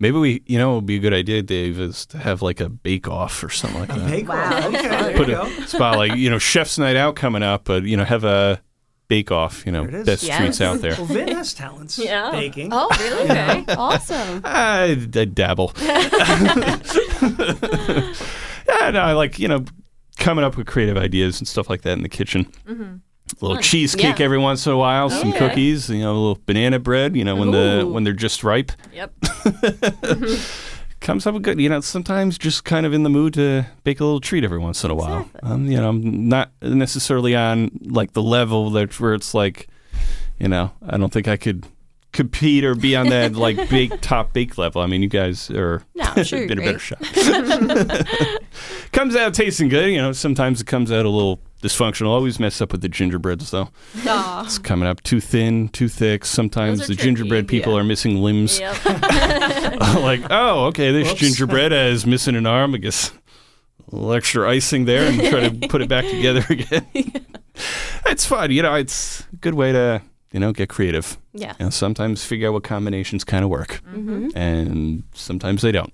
maybe 0.00 0.18
we, 0.18 0.42
you 0.46 0.58
know, 0.58 0.72
it 0.72 0.74
would 0.76 0.86
be 0.86 0.96
a 0.96 0.98
good 1.00 1.14
idea, 1.14 1.42
Dave, 1.42 1.78
is 1.78 2.04
to 2.06 2.18
have 2.18 2.42
like 2.42 2.60
a 2.60 2.68
bake 2.68 3.06
off 3.06 3.44
or 3.44 3.48
something 3.50 3.78
like 3.80 3.88
that. 3.90 4.10
Bake 4.10 4.28
off. 4.28 4.64
Okay, 4.66 4.88
there 4.88 5.16
Put 5.16 5.28
you 5.28 5.40
a 5.40 5.44
go. 5.44 5.60
spot 5.66 5.96
like, 5.96 6.14
you 6.16 6.28
know, 6.30 6.38
Chef's 6.38 6.78
Night 6.78 6.96
Out 6.96 7.14
coming 7.14 7.42
up, 7.44 7.64
but, 7.64 7.84
you 7.84 7.96
know, 7.96 8.04
have 8.04 8.24
a 8.24 8.60
bake 9.08 9.30
off, 9.30 9.64
you 9.66 9.72
know, 9.72 9.82
There 9.86 9.96
it 9.96 10.00
is. 10.00 10.06
best 10.06 10.22
Yes. 10.24 10.38
treats 10.38 10.60
out 10.60 10.80
there. 10.80 10.94
Well, 10.96 11.04
Vin 11.06 11.28
has 11.28 11.52
talents. 11.54 11.98
Yeah. 12.02 12.30
Baking. 12.32 12.70
Oh, 12.72 12.88
really? 12.98 13.24
Okay. 13.30 13.64
awesome. 13.76 14.40
I, 14.44 14.90
I 15.14 15.24
dabble. 15.26 15.72
yeah, 18.68 18.90
no, 18.90 19.00
I 19.00 19.12
like, 19.12 19.38
you 19.38 19.48
know, 19.48 19.64
coming 20.18 20.44
up 20.44 20.56
with 20.56 20.66
creative 20.66 20.96
ideas 20.96 21.40
and 21.40 21.48
stuff 21.48 21.68
like 21.70 21.82
that 21.82 21.92
in 21.92 22.02
the 22.02 22.08
kitchen. 22.08 22.44
Mm-hmm. 22.66 22.96
A 23.40 23.44
little 23.46 23.62
cheesecake 23.62 24.18
Yeah. 24.18 24.24
every 24.24 24.38
once 24.38 24.66
in 24.66 24.72
a 24.72 24.76
while, 24.76 25.08
some 25.10 25.30
yeah. 25.30 25.38
cookies, 25.38 25.88
you 25.88 26.00
know, 26.00 26.12
a 26.12 26.18
little 26.18 26.38
banana 26.46 26.78
bread, 26.78 27.16
you 27.16 27.24
know, 27.24 27.36
when 27.36 27.50
the 27.50 27.86
when 27.90 28.04
they're 28.04 28.12
just 28.12 28.42
ripe. 28.44 28.72
Yep. 28.92 29.12
comes 31.00 31.26
up 31.26 31.40
good. 31.42 31.58
You 31.60 31.68
know, 31.68 31.80
sometimes 31.80 32.36
just 32.38 32.64
kind 32.64 32.84
of 32.86 32.92
in 32.92 33.02
the 33.02 33.10
mood 33.10 33.34
to 33.34 33.66
bake 33.84 34.00
a 34.00 34.04
little 34.04 34.20
treat 34.20 34.44
every 34.44 34.58
once 34.58 34.84
in 34.84 34.90
a 34.90 34.94
while. 34.94 35.28
Um, 35.42 35.66
you 35.66 35.76
know, 35.78 35.88
I'm 35.88 36.28
not 36.28 36.50
necessarily 36.62 37.34
on 37.34 37.70
like 37.82 38.12
the 38.12 38.22
level 38.22 38.70
that 38.70 38.98
where 39.00 39.14
it's 39.14 39.32
like, 39.34 39.68
you 40.38 40.48
know, 40.48 40.72
I 40.86 40.96
don't 40.98 41.12
think 41.12 41.26
I 41.28 41.36
could 41.36 41.66
compete 42.12 42.64
or 42.64 42.74
be 42.74 42.96
on 42.96 43.08
that 43.08 43.32
like 43.36 43.70
bake 43.70 44.00
top 44.00 44.32
bake 44.32 44.58
level. 44.58 44.82
I 44.82 44.86
mean, 44.86 45.02
you 45.02 45.08
guys 45.08 45.50
are 45.50 45.82
No, 45.94 46.22
sure 46.22 46.46
been 46.48 46.58
a 46.58 46.62
better 46.62 46.78
shot. 46.78 47.00
comes 48.92 49.16
out 49.16 49.32
tasting 49.34 49.68
good. 49.68 49.90
You 49.90 49.98
know, 50.02 50.12
sometimes 50.12 50.60
it 50.60 50.66
comes 50.66 50.90
out 50.92 51.06
a 51.06 51.10
little 51.10 51.40
dysfunctional. 51.60 52.08
Always 52.08 52.40
mess 52.40 52.60
up 52.60 52.72
with 52.72 52.80
the 52.82 52.88
gingerbreads 52.88 53.50
though. 53.50 53.68
Aw. 54.06 54.44
It's 54.44 54.58
coming 54.58 54.88
up 54.88 55.02
too 55.02 55.20
thin, 55.20 55.68
too 55.68 55.88
thick. 55.88 56.24
Sometimes 56.24 56.80
the 56.80 56.94
tricky, 56.94 57.02
gingerbread 57.02 57.48
people 57.48 57.74
yeah. 57.74 57.80
are 57.80 57.84
missing 57.84 58.22
limbs 58.22 58.58
Yep. 58.60 58.84
like, 60.00 60.22
oh, 60.30 60.66
okay, 60.66 60.92
this 60.92 61.08
Whoops. 61.08 61.20
gingerbread 61.20 61.72
is 61.72 62.06
missing 62.06 62.36
an 62.36 62.46
arm. 62.46 62.74
I 62.74 62.78
guess 62.78 63.12
a 63.90 63.94
little 63.96 64.12
extra 64.12 64.48
icing 64.48 64.84
there 64.84 65.04
and 65.10 65.20
try 65.28 65.48
to 65.48 65.68
put 65.68 65.82
it 65.82 65.88
back 65.88 66.04
together 66.04 66.44
again. 66.48 66.86
it's 68.06 68.24
fun, 68.26 68.50
you 68.52 68.62
know. 68.62 68.74
It's 68.74 69.24
a 69.32 69.36
good 69.36 69.54
way 69.54 69.72
to 69.72 70.00
you 70.32 70.38
know 70.40 70.52
get 70.52 70.68
creative. 70.68 71.18
Yeah. 71.32 71.54
You 71.58 71.66
know, 71.66 71.70
sometimes 71.70 72.24
figure 72.24 72.48
out 72.48 72.52
what 72.54 72.62
combinations 72.64 73.24
kind 73.24 73.42
of 73.44 73.50
work, 73.50 73.80
Mm-hmm. 73.92 74.36
and 74.36 75.02
sometimes 75.12 75.62
they 75.62 75.72
don't. 75.72 75.92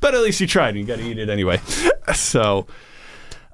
but 0.00 0.14
at 0.14 0.20
least 0.22 0.40
you 0.40 0.46
tried, 0.46 0.70
and 0.70 0.78
you 0.80 0.84
got 0.86 0.98
to 0.98 1.04
eat 1.04 1.18
it 1.18 1.28
anyway. 1.28 1.60
so, 2.14 2.66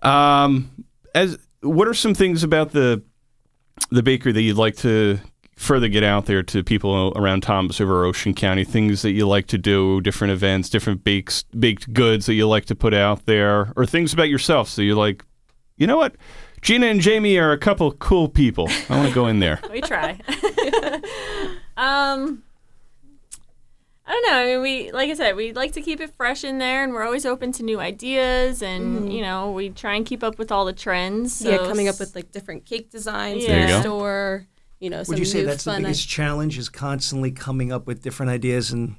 um, 0.02 0.70
as 1.14 1.38
what 1.60 1.88
are 1.88 1.94
some 1.94 2.14
things 2.14 2.42
about 2.42 2.72
the 2.72 3.02
the 3.90 4.02
bakery 4.02 4.32
that 4.32 4.42
you'd 4.42 4.56
like 4.56 4.76
to 4.76 5.18
further 5.56 5.88
get 5.88 6.02
out 6.02 6.26
there 6.26 6.42
to 6.42 6.62
people 6.64 7.12
around 7.16 7.42
Toms 7.42 7.78
River, 7.80 8.04
Ocean 8.04 8.34
County? 8.34 8.64
Things 8.64 9.02
that 9.02 9.12
you 9.12 9.26
like 9.26 9.46
to 9.48 9.58
do, 9.58 10.00
different 10.00 10.32
events, 10.32 10.68
different 10.68 11.04
bakes, 11.04 11.44
baked 11.58 11.92
goods 11.92 12.26
that 12.26 12.34
you 12.34 12.48
like 12.48 12.66
to 12.66 12.74
put 12.74 12.94
out 12.94 13.26
there, 13.26 13.72
or 13.76 13.86
things 13.86 14.12
about 14.12 14.28
yourself. 14.28 14.68
So 14.68 14.82
you're 14.82 14.96
like, 14.96 15.24
you 15.76 15.86
know 15.86 15.96
what? 15.96 16.16
Gina 16.62 16.86
and 16.86 17.00
Jamie 17.00 17.38
are 17.38 17.50
a 17.50 17.58
couple 17.58 17.90
cool 17.92 18.28
people. 18.28 18.68
I 18.88 18.96
want 18.96 19.08
to 19.08 19.14
go 19.14 19.26
in 19.26 19.40
there. 19.40 19.60
we 19.70 19.80
try. 19.80 20.20
um, 21.76 22.42
I 24.04 24.10
don't 24.12 24.26
know. 24.30 24.38
I 24.38 24.44
mean, 24.46 24.62
we 24.62 24.90
like 24.92 25.10
I 25.10 25.14
said, 25.14 25.36
we 25.36 25.52
like 25.52 25.72
to 25.72 25.80
keep 25.80 26.00
it 26.00 26.12
fresh 26.16 26.42
in 26.44 26.58
there, 26.58 26.82
and 26.82 26.92
we're 26.92 27.04
always 27.04 27.24
open 27.24 27.52
to 27.52 27.62
new 27.62 27.78
ideas, 27.80 28.60
and 28.62 29.12
you 29.12 29.22
know, 29.22 29.52
we 29.52 29.70
try 29.70 29.94
and 29.94 30.04
keep 30.04 30.22
up 30.24 30.38
with 30.38 30.50
all 30.50 30.64
the 30.64 30.72
trends. 30.72 31.34
So 31.36 31.50
yeah, 31.50 31.58
coming 31.58 31.88
up 31.88 31.98
with 32.00 32.14
like 32.16 32.32
different 32.32 32.64
cake 32.66 32.90
designs 32.90 33.46
There 33.46 33.56
in 33.56 33.62
you 33.62 33.66
the 33.68 33.72
go. 33.74 33.80
store. 33.82 34.46
You 34.80 34.90
know, 34.90 35.04
some 35.04 35.12
Would 35.12 35.18
you 35.20 35.24
say 35.24 35.40
new 35.42 35.46
that's 35.46 35.62
the 35.62 35.70
fun 35.72 35.82
biggest 35.82 36.08
challenge 36.08 36.58
is 36.58 36.68
constantly 36.68 37.30
coming 37.30 37.70
up 37.70 37.86
with 37.86 38.02
different 38.02 38.30
ideas 38.30 38.72
and 38.72 38.96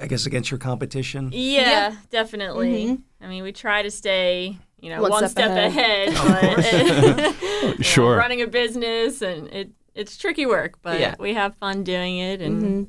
I 0.00 0.08
guess 0.08 0.26
against 0.26 0.50
your 0.50 0.58
competition? 0.58 1.30
Yeah, 1.32 1.60
Yeah. 1.70 1.96
definitely. 2.10 2.98
I 3.20 3.28
mean, 3.28 3.44
we 3.44 3.52
try 3.52 3.82
to 3.82 3.90
stay, 3.92 4.58
you 4.80 4.90
know, 4.90 5.00
One 5.00 5.10
one, 5.12 5.28
step 5.28 5.52
step, 5.52 5.68
ahead. 5.68 6.08
ahead. 6.08 6.56
but, 6.56 6.72
you 7.62 7.68
know, 7.68 7.74
Sure. 7.80 8.16
running 8.16 8.42
a 8.42 8.48
business 8.48 9.22
and 9.22 9.46
it 9.54 9.70
it's 9.94 10.16
tricky 10.16 10.46
work, 10.46 10.78
but 10.82 10.98
Yeah. 10.98 11.14
we 11.20 11.34
have 11.34 11.54
fun 11.58 11.84
doing 11.84 12.16
it, 12.18 12.40
and 12.40 12.62
Mhm. 12.62 12.88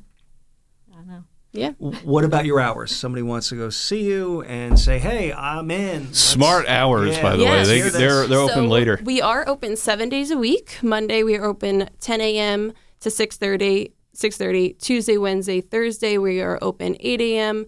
I 1.54 1.58
don't 1.58 1.80
know. 1.80 1.90
Yeah. 1.92 1.98
What 2.04 2.24
about 2.24 2.44
your 2.44 2.60
hours? 2.60 2.94
Somebody 2.94 3.22
wants 3.22 3.48
to 3.50 3.56
go 3.56 3.70
see 3.70 4.02
you 4.02 4.42
and 4.42 4.78
say, 4.78 4.98
"Hey, 4.98 5.32
I'm 5.32 5.70
in." 5.70 6.06
Let's- 6.06 6.18
Smart 6.18 6.66
hours, 6.68 7.16
Yeah, 7.16 7.22
by 7.22 7.36
the 7.36 7.42
Yes. 7.42 7.68
way. 7.68 7.74
They, 7.74 7.80
this. 7.82 7.92
they're 7.92 8.26
they're 8.26 8.38
open 8.38 8.68
later. 8.68 9.00
We 9.04 9.20
are 9.22 9.48
open 9.48 9.76
seven 9.76 10.08
days 10.08 10.30
a 10.30 10.36
week. 10.38 10.78
Monday 10.82 11.22
we 11.22 11.36
are 11.36 11.44
open 11.44 11.88
10 12.00 12.20
a.m. 12.20 12.72
to 13.00 13.08
6:30. 13.10 13.92
6:30. 14.14 14.76
Tuesday, 14.80 15.16
Wednesday, 15.16 15.60
Thursday 15.60 16.18
we 16.18 16.40
are 16.40 16.58
open 16.62 16.96
8 17.00 17.20
a.m. 17.20 17.66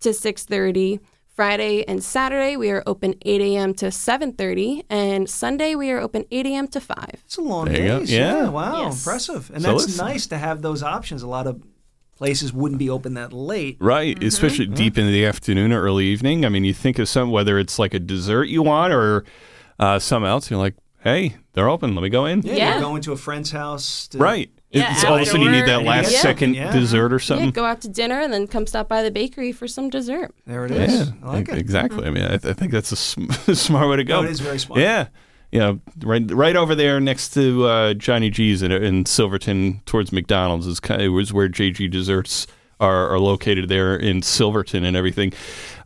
to 0.00 0.10
6:30. 0.10 1.00
Friday 1.34 1.84
and 1.86 2.02
Saturday 2.02 2.56
we 2.56 2.68
are 2.70 2.82
open 2.84 3.14
8 3.22 3.40
a.m. 3.40 3.72
to 3.74 3.86
7:30, 3.92 4.82
and 4.90 5.30
Sunday 5.30 5.76
we 5.76 5.90
are 5.92 6.00
open 6.00 6.24
8 6.32 6.46
a.m. 6.46 6.66
to 6.68 6.80
5. 6.80 6.96
It's 7.24 7.36
a 7.36 7.40
long 7.42 7.66
day. 7.66 7.82
you 7.82 7.88
go. 7.88 7.98
days. 8.00 8.10
Yeah. 8.10 8.48
Wow. 8.48 8.82
Yes. 8.86 8.98
Impressive. 9.06 9.50
And 9.54 9.62
So 9.62 9.72
that's 9.78 9.96
nice 9.98 10.26
to 10.28 10.38
have 10.38 10.62
those 10.62 10.82
options. 10.82 11.22
A 11.22 11.28
lot 11.28 11.46
of 11.46 11.62
places 12.18 12.52
wouldn't 12.52 12.78
be 12.78 12.90
open 12.90 13.14
that 13.14 13.32
late. 13.32 13.76
Right, 13.80 14.20
especially 14.22 14.66
deep 14.66 14.98
into 14.98 15.10
the 15.12 15.24
afternoon 15.24 15.72
or 15.72 15.80
early 15.82 16.06
evening. 16.06 16.44
I 16.44 16.48
mean, 16.48 16.64
you 16.64 16.74
think 16.74 16.98
of 16.98 17.08
some 17.08 17.30
whether 17.30 17.58
it's 17.58 17.78
like 17.78 17.94
a 17.94 17.98
dessert 18.00 18.44
you 18.48 18.62
want 18.62 18.92
or 18.92 19.24
uh, 19.78 19.98
something 19.98 20.28
else. 20.28 20.50
You're 20.50 20.58
like, 20.58 20.74
hey, 21.00 21.36
they're 21.54 21.68
open. 21.68 21.94
Let 21.94 22.02
me 22.02 22.08
go 22.08 22.26
in. 22.26 22.42
Yeah. 22.42 22.54
Yeah. 22.54 22.72
You're 22.72 22.80
going 22.82 23.02
to 23.02 23.12
a 23.12 23.16
friend's 23.16 23.50
house. 23.52 24.08
To, 24.08 24.18
Right. 24.18 24.50
Yeah, 24.70 24.92
it's 24.92 25.02
all 25.04 25.14
of 25.14 25.22
a 25.22 25.24
sudden 25.24 25.40
you 25.42 25.50
need 25.50 25.64
that 25.66 25.82
last 25.84 26.12
Yeah. 26.12 26.20
second 26.20 26.54
Yeah. 26.54 26.70
dessert 26.72 27.10
or 27.10 27.16
Yeah, 27.16 27.24
something. 27.24 27.50
go 27.52 27.64
out 27.64 27.80
to 27.82 27.88
dinner 27.88 28.20
and 28.20 28.30
then 28.30 28.46
come 28.46 28.66
stop 28.66 28.86
by 28.86 29.02
the 29.02 29.10
bakery 29.10 29.50
for 29.50 29.66
some 29.66 29.88
dessert. 29.88 30.34
There 30.46 30.66
it 30.66 30.72
is. 30.72 31.10
I 31.22 31.26
like 31.26 31.48
it. 31.48 31.56
exactly. 31.56 32.04
I 32.06 32.10
mean, 32.10 32.24
I, 32.24 32.34
I 32.34 32.38
think 32.52 32.72
that's 32.72 32.92
a 32.92 32.96
sm- 32.96 33.30
smart 33.54 33.88
way 33.88 33.96
to 33.96 34.04
go. 34.04 34.20
No, 34.20 34.28
it 34.28 34.32
is 34.32 34.40
very 34.40 34.58
smart. 34.58 34.80
Yeah. 34.82 35.06
You 35.50 35.58
know, 35.60 35.80
right, 36.02 36.30
right 36.30 36.56
over 36.56 36.74
there 36.74 37.00
next 37.00 37.30
to 37.30 37.66
uh, 37.66 37.94
Johnny 37.94 38.28
G's 38.28 38.62
in, 38.62 38.70
in 38.70 39.06
Silverton, 39.06 39.80
towards 39.86 40.12
McDonald's, 40.12 40.66
is 40.66 40.78
kind 40.78 41.00
of, 41.00 41.12
was 41.12 41.32
where 41.32 41.48
JG 41.48 41.90
Desserts 41.90 42.46
are, 42.80 43.08
are 43.08 43.18
located 43.18 43.68
there 43.68 43.96
in 43.96 44.22
Silverton 44.22 44.84
and 44.84 44.96
everything. 44.96 45.32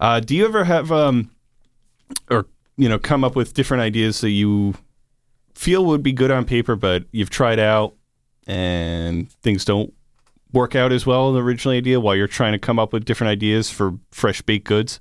Uh, 0.01 0.21
do 0.21 0.35
you 0.35 0.45
ever 0.45 0.65
have, 0.65 0.91
um, 0.91 1.31
or 2.29 2.47
you 2.77 2.89
know, 2.89 2.99
come 2.99 3.23
up 3.23 3.37
with 3.37 3.55
different 3.55 3.83
ideas 3.83 4.21
that 4.21 4.31
you 4.31 4.75
feel 5.55 5.85
would 5.87 6.03
be 6.03 6.13
good 6.13 6.31
on 6.31 6.45
paper, 6.45 6.75
but 6.77 7.05
you've 7.13 7.31
tried 7.31 7.59
out 7.59 7.95
and 8.47 9.31
things 9.31 9.65
don't 9.65 9.93
work 10.53 10.75
out 10.75 10.93
as 10.93 11.07
well 11.07 11.33
the 11.33 11.43
original 11.43 11.75
idea 11.75 12.01
while 12.01 12.15
you're 12.17 12.27
trying 12.27 12.53
to 12.53 12.59
come 12.59 12.79
up 12.79 12.93
with 12.93 13.05
different 13.05 13.31
ideas 13.31 13.71
for 13.71 13.95
fresh 14.11 14.43
baked 14.43 14.67
goods? 14.67 15.01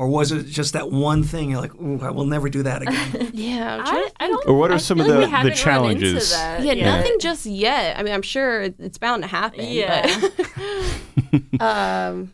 Or 0.00 0.08
was 0.08 0.32
it 0.32 0.44
just 0.46 0.72
that 0.72 0.90
one 0.90 1.22
thing? 1.22 1.50
You're 1.50 1.60
like, 1.60 1.74
Ooh, 1.74 2.00
I 2.00 2.10
will 2.10 2.24
never 2.24 2.48
do 2.48 2.62
that 2.62 2.80
again. 2.80 3.30
Yeah, 3.34 3.76
I'm 3.76 3.84
trying 3.84 4.04
I, 4.04 4.08
to 4.08 4.12
I 4.20 4.28
don't. 4.28 4.48
Or 4.48 4.54
what 4.54 4.70
are 4.70 4.74
I 4.74 4.78
some 4.78 4.96
feel 4.96 5.10
of 5.10 5.12
like 5.12 5.20
the- 5.20 5.26
the 5.26 5.36
haven't 5.36 5.66
run 5.66 5.90
into 5.90 6.00
challenges? 6.00 6.30
that 6.32 6.62
Yeah, 6.62 6.72
yet. 6.72 6.84
nothing 6.96 7.16
just 7.20 7.44
yet. 7.44 7.98
I 7.98 8.02
mean, 8.02 8.14
I'm 8.14 8.22
sure 8.22 8.62
it's 8.62 8.96
bound 8.96 9.22
to 9.24 9.28
happen. 9.28 9.66
Yeah. 9.68 10.20
But, 10.20 11.60
um, 11.60 12.32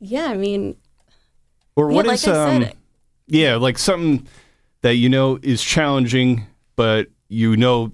yeah, 0.00 0.26
I 0.26 0.36
mean, 0.36 0.76
Or 1.76 1.90
Yeah, 1.90 1.96
what 1.96 2.06
like 2.06 2.14
is 2.14 2.28
I 2.28 2.54
um 2.56 2.62
said- 2.62 2.76
yeah, 3.26 3.56
like 3.56 3.78
something 3.78 4.26
that 4.82 4.94
you 4.96 5.08
know 5.08 5.38
is 5.42 5.62
challenging 5.62 6.46
but 6.76 7.08
you 7.28 7.56
know 7.56 7.92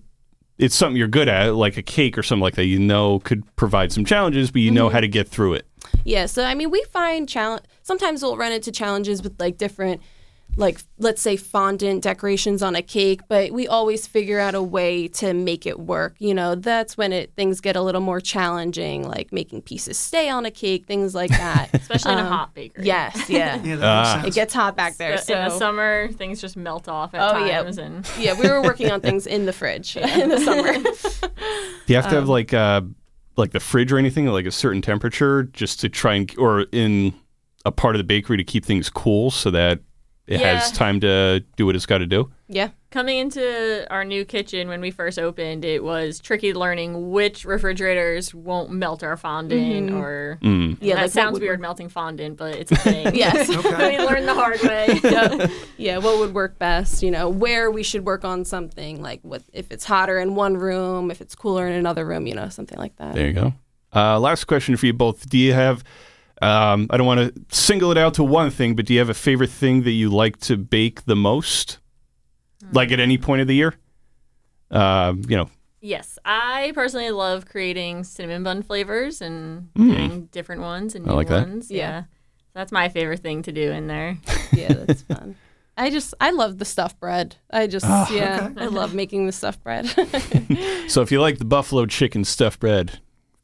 it's 0.58 0.74
something 0.74 0.96
you're 0.96 1.06
good 1.08 1.28
at, 1.28 1.54
like 1.54 1.76
a 1.76 1.82
cake 1.82 2.18
or 2.18 2.22
something 2.24 2.42
like 2.42 2.56
that, 2.56 2.64
you 2.66 2.78
know 2.80 3.20
could 3.20 3.44
provide 3.56 3.92
some 3.92 4.04
challenges, 4.04 4.50
but 4.50 4.60
you 4.60 4.68
Mm-hmm. 4.70 4.74
know 4.74 4.88
how 4.88 5.00
to 5.00 5.06
get 5.08 5.28
through 5.28 5.54
it. 5.54 5.66
Yeah. 6.04 6.26
So 6.26 6.44
I 6.44 6.54
mean, 6.54 6.70
we 6.70 6.82
find 6.90 7.28
challenge. 7.28 7.62
Sometimes 7.82 8.22
we'll 8.22 8.36
run 8.36 8.52
into 8.52 8.70
challenges 8.72 9.22
with 9.22 9.38
like 9.40 9.56
different, 9.58 10.00
like 10.56 10.80
let's 10.98 11.20
say 11.22 11.36
fondant 11.36 12.02
decorations 12.02 12.62
on 12.62 12.74
a 12.74 12.82
cake 12.82 13.20
but 13.28 13.52
we 13.52 13.68
always 13.68 14.06
figure 14.08 14.40
out 14.40 14.54
a 14.56 14.62
way 14.62 15.06
to 15.06 15.32
make 15.32 15.66
it 15.66 15.78
work 15.78 16.16
you 16.18 16.34
know 16.34 16.54
that's 16.56 16.96
when 16.96 17.12
it 17.12 17.32
things 17.36 17.60
get 17.60 17.76
a 17.76 17.82
little 17.82 18.00
more 18.00 18.18
challenging 18.20 19.06
like 19.06 19.30
making 19.32 19.62
pieces 19.62 19.96
stay 19.96 20.28
on 20.28 20.44
a 20.46 20.50
cake 20.50 20.84
things 20.86 21.14
like 21.14 21.30
that 21.30 21.68
especially 21.74 22.12
in 22.12 22.18
a 22.18 22.22
Um, 22.22 22.28
hot 22.28 22.54
bakery. 22.54 22.86
yes 22.86 23.28
yeah 23.30 23.62
Yeah, 23.62 23.76
that 23.76 23.84
Ah. 23.84 24.24
it 24.26 24.34
gets 24.34 24.52
hot 24.52 24.74
back 24.74 24.96
there 24.96 25.18
So 25.18 25.38
in 25.38 25.44
the 25.48 25.58
summer, 25.58 26.08
things 26.12 26.40
just 26.40 26.56
melt 26.56 26.88
off 26.88 27.14
at 27.14 27.20
Oh, 27.36 27.44
yeah. 27.44 27.62
and 27.62 28.10
yeah 28.18 28.32
we 28.40 28.48
were 28.48 28.62
working 28.62 28.90
on 28.90 29.00
things 29.00 29.26
in 29.28 29.46
the 29.46 29.52
fridge 29.52 29.96
in 30.22 30.28
the 30.30 30.40
summer 30.40 30.72
Do 30.72 31.92
you 31.92 31.96
have 31.96 32.08
to 32.08 32.16
have 32.16 32.28
like 32.28 32.52
uh 32.52 32.80
like 33.38 33.52
the 33.52 33.60
fridge 33.60 33.92
or 33.92 33.98
anything 33.98 34.26
like 34.26 34.46
a 34.46 34.50
certain 34.50 34.82
temperature 34.82 35.44
just 35.44 35.80
to 35.80 35.88
try 35.88 36.14
and 36.14 36.36
or 36.38 36.66
in 36.72 37.14
a 37.64 37.72
part 37.72 37.94
of 37.94 37.98
the 37.98 38.04
bakery 38.04 38.36
to 38.36 38.44
keep 38.44 38.64
things 38.64 38.90
cool 38.90 39.30
so 39.30 39.50
that 39.50 39.80
it 40.28 40.40
has 40.40 40.70
time 40.72 41.00
to 41.00 41.40
do 41.56 41.66
what 41.66 41.74
it's 41.74 41.86
got 41.86 41.98
to 41.98 42.06
do? 42.06 42.30
yeah 42.50 42.70
coming 42.90 43.18
into 43.18 43.86
our 43.90 44.04
new 44.06 44.24
kitchen 44.24 44.68
when 44.68 44.80
we 44.80 44.90
first 44.90 45.18
opened, 45.18 45.62
it 45.62 45.84
was 45.84 46.18
tricky 46.20 46.54
learning 46.54 47.10
which 47.10 47.44
refrigerators 47.44 48.34
won't 48.34 48.70
melt 48.70 49.02
our 49.02 49.16
fondant 49.18 49.90
or. 49.90 50.38
Mm. 50.42 50.78
yeah 50.80 50.94
that 50.94 51.02
like 51.02 51.10
sounds 51.10 51.38
weird, 51.38 51.58
work- 51.58 51.60
melting 51.60 51.88
fondant, 51.90 52.38
but 52.38 52.54
it's 52.56 52.72
a 52.72 52.76
thing. 52.76 53.14
yes 53.14 53.50
Okay. 53.56 53.98
we 53.98 54.04
learned 54.04 54.26
the 54.26 54.34
hard 54.34 54.60
way. 54.62 54.98
yeah. 55.04 55.48
yeah, 55.76 55.98
what 55.98 56.18
would 56.18 56.32
work 56.32 56.58
best, 56.58 57.02
you 57.02 57.10
know, 57.10 57.28
where 57.28 57.70
we 57.70 57.82
should 57.82 58.06
work 58.06 58.24
on 58.24 58.44
something, 58.46 59.02
like 59.02 59.20
what 59.22 59.42
if 59.52 59.70
it's 59.70 59.84
hotter 59.84 60.18
in 60.18 60.34
one 60.34 60.56
room, 60.56 61.10
if 61.10 61.20
it's 61.20 61.34
cooler 61.34 61.66
in 61.66 61.74
another 61.74 62.06
room, 62.06 62.26
you 62.26 62.34
know, 62.34 62.48
something 62.48 62.78
like 62.78 62.96
that. 62.96 63.14
There 63.14 63.26
you 63.26 63.34
go. 63.34 63.52
Uh, 63.94 64.18
last 64.18 64.44
question 64.44 64.76
for 64.76 64.86
you 64.86 64.92
both. 64.94 65.28
Do 65.28 65.36
you 65.38 65.52
have, 65.52 65.84
um, 66.42 66.86
I 66.90 66.96
don't 66.96 67.06
want 67.06 67.34
to 67.34 67.56
single 67.56 67.90
it 67.90 67.98
out 67.98 68.14
to 68.14 68.24
one 68.24 68.50
thing, 68.50 68.76
but 68.76 68.86
do 68.86 68.92
you 68.94 68.98
have 69.00 69.08
a 69.10 69.14
favorite 69.14 69.50
thing 69.50 69.82
that 69.82 69.92
you 69.92 70.08
like 70.10 70.38
to 70.40 70.56
bake 70.56 71.04
the 71.04 71.16
most? 71.16 71.78
Like 72.72 72.90
at 72.92 73.00
any 73.00 73.18
point 73.18 73.40
of 73.40 73.46
the 73.48 73.54
year? 73.54 73.74
Um, 74.70 75.22
you 75.28 75.36
know, 75.36 75.50
Yes, 75.80 76.18
I 76.24 76.72
personally 76.74 77.10
love 77.12 77.46
creating 77.46 78.02
cinnamon 78.02 78.42
bun 78.42 78.62
flavors 78.62 79.20
and 79.22 79.68
Mm. 79.74 79.90
doing 79.96 80.28
different 80.32 80.62
ones 80.62 80.94
and 80.96 81.06
I 81.06 81.10
new 81.10 81.14
like 81.16 81.28
that. 81.28 81.46
ones. 81.48 81.70
Yeah. 81.70 81.76
Yeah. 81.78 82.02
That's 82.52 82.72
my 82.72 82.88
favorite 82.88 83.20
thing 83.20 83.42
to 83.42 83.52
do 83.52 83.70
in 83.70 83.86
there. 83.86 84.18
Yeah, 84.52 84.72
that's 84.72 85.02
fun. 85.02 85.36
I 85.76 85.90
just 85.90 86.14
I 86.20 86.30
love 86.32 86.58
the 86.58 86.64
stuffed 86.64 86.98
bread. 86.98 87.36
I 87.50 87.68
just 87.68 87.86
Ah, 87.86 88.10
yeah, 88.12 88.50
I 88.56 88.66
love 88.66 88.92
making 88.94 89.26
the 89.26 89.32
stuffed 89.32 89.62
bread. 89.62 89.86
so 90.88 91.02
if 91.02 91.12
you 91.12 91.20
like 91.20 91.38
the 91.38 91.44
buffalo 91.44 91.86
chicken 91.86 92.24
stuffed 92.24 92.58
bread, 92.58 92.86
you'll 92.90 92.98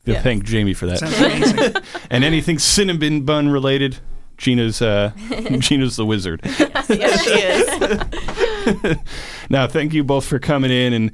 Yeah. 0.05 0.21
thank 0.23 0.45
Jamie 0.45 0.75
for 0.75 0.87
that. 0.87 1.83
And 2.11 2.23
anything 2.25 2.59
cinnamon 2.59 3.23
bun 3.23 3.49
related, 3.49 3.99
Gina's 4.37 4.83
uh, 4.83 5.12
Gina's 5.59 5.97
the 5.97 6.05
wizard. 6.07 6.40
yeah, 6.45 7.17
she 7.17 7.31
is. 7.40 8.97
now, 9.51 9.67
thank 9.67 9.93
you 9.95 10.05
both 10.05 10.27
for 10.27 10.38
coming 10.38 10.71
in 10.71 10.93
and 10.93 11.11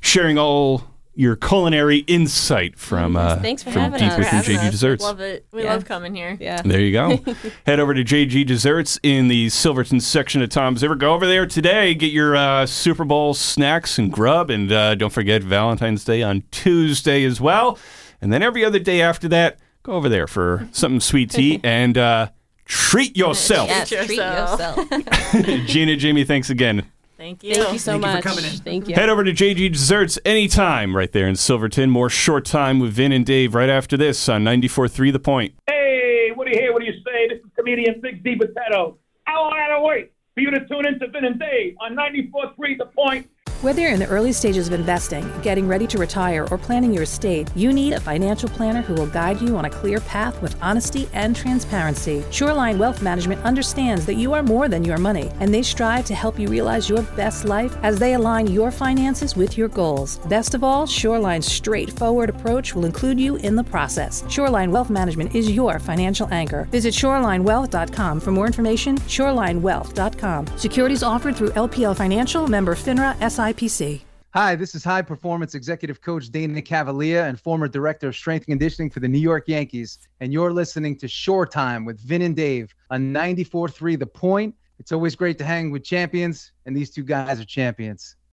sharing 0.00 0.38
all 0.38 0.84
your 1.14 1.36
culinary 1.36 1.98
insight 2.06 2.78
from 2.78 3.16
uh, 3.16 3.36
Thanks 3.40 3.62
for 3.62 3.70
from 3.72 3.82
having 3.82 3.98
Deep 3.98 4.12
us. 4.12 4.18
Within 4.18 4.40
JG 4.40 4.58
us. 4.64 4.70
Desserts. 4.70 5.02
Love 5.02 5.20
it. 5.20 5.44
We 5.52 5.64
Yeah. 5.64 5.74
love 5.74 5.84
coming 5.84 6.14
here. 6.14 6.38
Yeah. 6.40 6.62
There 6.62 6.80
you 6.80 6.92
go. 6.92 7.18
Head 7.66 7.78
over 7.80 7.92
to 7.92 8.02
JG 8.04 8.46
Desserts 8.46 8.98
in 9.02 9.28
the 9.28 9.48
Silverton 9.50 10.00
section 10.00 10.40
of 10.40 10.48
Toms 10.48 10.82
River. 10.82 10.94
Go 10.94 11.12
over 11.12 11.26
there 11.26 11.46
today. 11.46 11.94
Get 11.94 12.12
your 12.12 12.36
uh, 12.36 12.64
Super 12.64 13.04
Bowl 13.04 13.34
snacks 13.34 13.98
and 13.98 14.10
grub. 14.10 14.48
And 14.50 14.70
uh, 14.72 14.94
don't 14.94 15.12
forget 15.12 15.42
Valentine's 15.42 16.04
Day 16.04 16.22
on 16.22 16.44
Tuesday 16.52 17.24
as 17.24 17.40
well. 17.40 17.76
And 18.22 18.32
then 18.32 18.42
every 18.42 18.64
other 18.64 18.78
day 18.78 19.00
after 19.02 19.28
that, 19.28 19.58
go 19.82 19.92
over 19.92 20.08
there 20.08 20.26
for 20.26 20.68
something 20.72 21.00
sweet 21.00 21.30
to 21.30 21.42
eat 21.42 21.60
and 21.64 21.96
uh, 21.96 22.28
treat 22.64 23.16
yourself. 23.16 23.68
Yes, 23.68 23.88
Treat 23.88 24.06
treat 24.06 24.16
yourself. 24.18 24.90
yourself. 24.90 25.66
Gina, 25.66 25.96
Jamie, 25.96 26.24
thanks 26.24 26.50
again. 26.50 26.86
Thank 27.16 27.42
you. 27.44 27.54
Thank 27.54 27.72
you 27.74 27.78
so 27.78 27.92
Thank 28.00 28.06
you 28.06 28.22
for 28.22 28.28
coming 28.28 28.44
in. 28.44 28.50
Thank 28.60 28.88
you. 28.88 28.94
Head 28.94 29.10
over 29.10 29.22
to 29.24 29.32
JG 29.32 29.70
Desserts 29.72 30.18
anytime 30.24 30.96
right 30.96 31.12
there 31.12 31.26
in 31.28 31.36
Silverton. 31.36 31.90
More 31.90 32.08
Shore 32.08 32.40
Time 32.40 32.78
with 32.80 32.92
Vin 32.92 33.12
and 33.12 33.26
Dave 33.26 33.54
right 33.54 33.68
after 33.68 33.98
this 33.98 34.26
on 34.28 34.42
94.3 34.42 35.12
The 35.12 35.18
Point. 35.18 35.54
Hey, 35.66 36.30
what 36.34 36.46
do 36.46 36.52
you 36.54 36.58
hear? 36.58 36.72
What 36.72 36.80
do 36.80 36.86
you 36.86 36.94
say? 37.04 37.28
This 37.28 37.38
is 37.44 37.50
comedian 37.54 38.00
Big 38.00 38.24
D 38.24 38.36
Potato. 38.36 38.96
How 39.24 39.42
long 39.42 39.52
I 39.52 39.68
to 39.76 39.82
wait 39.82 40.12
for 40.34 40.40
you 40.40 40.50
to 40.50 40.66
tune 40.66 40.86
in 40.86 40.98
to 40.98 41.08
Vin 41.08 41.26
and 41.26 41.38
Dave 41.38 41.76
on 41.82 41.94
94.3 41.94 42.78
The 42.78 42.86
Point? 42.86 43.28
Whether 43.62 43.82
you're 43.82 43.92
in 43.92 44.00
the 44.00 44.08
early 44.08 44.32
stages 44.32 44.68
of 44.68 44.72
investing, 44.72 45.30
getting 45.42 45.68
ready 45.68 45.86
to 45.88 45.98
retire, 45.98 46.48
or 46.50 46.56
planning 46.56 46.94
your 46.94 47.02
estate, 47.02 47.50
you 47.54 47.74
need 47.74 47.92
a 47.92 48.00
financial 48.00 48.48
planner 48.48 48.80
who 48.80 48.94
will 48.94 49.06
guide 49.06 49.42
you 49.42 49.58
on 49.58 49.66
a 49.66 49.70
clear 49.70 50.00
path 50.00 50.40
with 50.40 50.56
honesty 50.62 51.10
and 51.12 51.36
transparency. 51.36 52.24
Shoreline 52.30 52.78
Wealth 52.78 53.02
Management 53.02 53.42
understands 53.42 54.06
that 54.06 54.14
you 54.14 54.32
are 54.32 54.42
more 54.42 54.66
than 54.66 54.82
your 54.82 54.96
money, 54.96 55.30
and 55.40 55.52
they 55.52 55.62
strive 55.62 56.06
to 56.06 56.14
help 56.14 56.38
you 56.38 56.48
realize 56.48 56.88
your 56.88 57.02
best 57.02 57.44
life 57.44 57.76
as 57.82 57.98
they 57.98 58.14
align 58.14 58.46
your 58.46 58.70
finances 58.70 59.36
with 59.36 59.58
your 59.58 59.68
goals. 59.68 60.16
Best 60.20 60.54
of 60.54 60.64
all, 60.64 60.86
Shoreline's 60.86 61.44
straightforward 61.44 62.30
approach 62.30 62.74
will 62.74 62.86
include 62.86 63.20
you 63.20 63.36
in 63.36 63.56
the 63.56 63.64
process. 63.64 64.24
Shoreline 64.30 64.70
Wealth 64.70 64.88
Management 64.88 65.34
is 65.34 65.50
your 65.50 65.78
financial 65.78 66.28
anchor. 66.32 66.66
Visit 66.70 66.94
shorelinewealth.com 66.94 68.20
for 68.20 68.30
more 68.30 68.46
information. 68.46 68.96
Shorelinewealth.com. 69.00 70.46
Securities 70.56 71.02
offered 71.02 71.36
through 71.36 71.50
LPL 71.50 71.94
Financial, 71.94 72.48
member 72.48 72.74
FINRA 72.74 73.20
SIPC. 73.50 74.02
Hi, 74.32 74.54
this 74.54 74.76
is 74.76 74.84
high 74.84 75.02
performance 75.02 75.56
executive 75.56 76.00
coach 76.00 76.30
Dana 76.30 76.62
Cavalea 76.62 77.26
and 77.26 77.40
former 77.40 77.66
director 77.66 78.06
of 78.06 78.14
strength 78.14 78.46
and 78.46 78.52
conditioning 78.52 78.90
for 78.90 79.00
the 79.00 79.08
New 79.08 79.18
York 79.18 79.48
Yankees. 79.48 79.98
And 80.20 80.32
you're 80.32 80.52
listening 80.52 80.96
to 80.98 81.08
Shore 81.08 81.46
Time 81.46 81.84
with 81.84 81.98
Vin 81.98 82.22
and 82.22 82.36
Dave 82.36 82.72
on 82.90 83.12
94.3 83.12 83.98
The 83.98 84.06
Point. 84.06 84.54
It's 84.78 84.92
always 84.92 85.16
great 85.16 85.36
to 85.38 85.44
hang 85.44 85.72
with 85.72 85.82
champions, 85.82 86.52
and 86.64 86.76
these 86.76 86.90
two 86.90 87.02
guys 87.02 87.40
are 87.40 87.44
champions. 87.44 88.14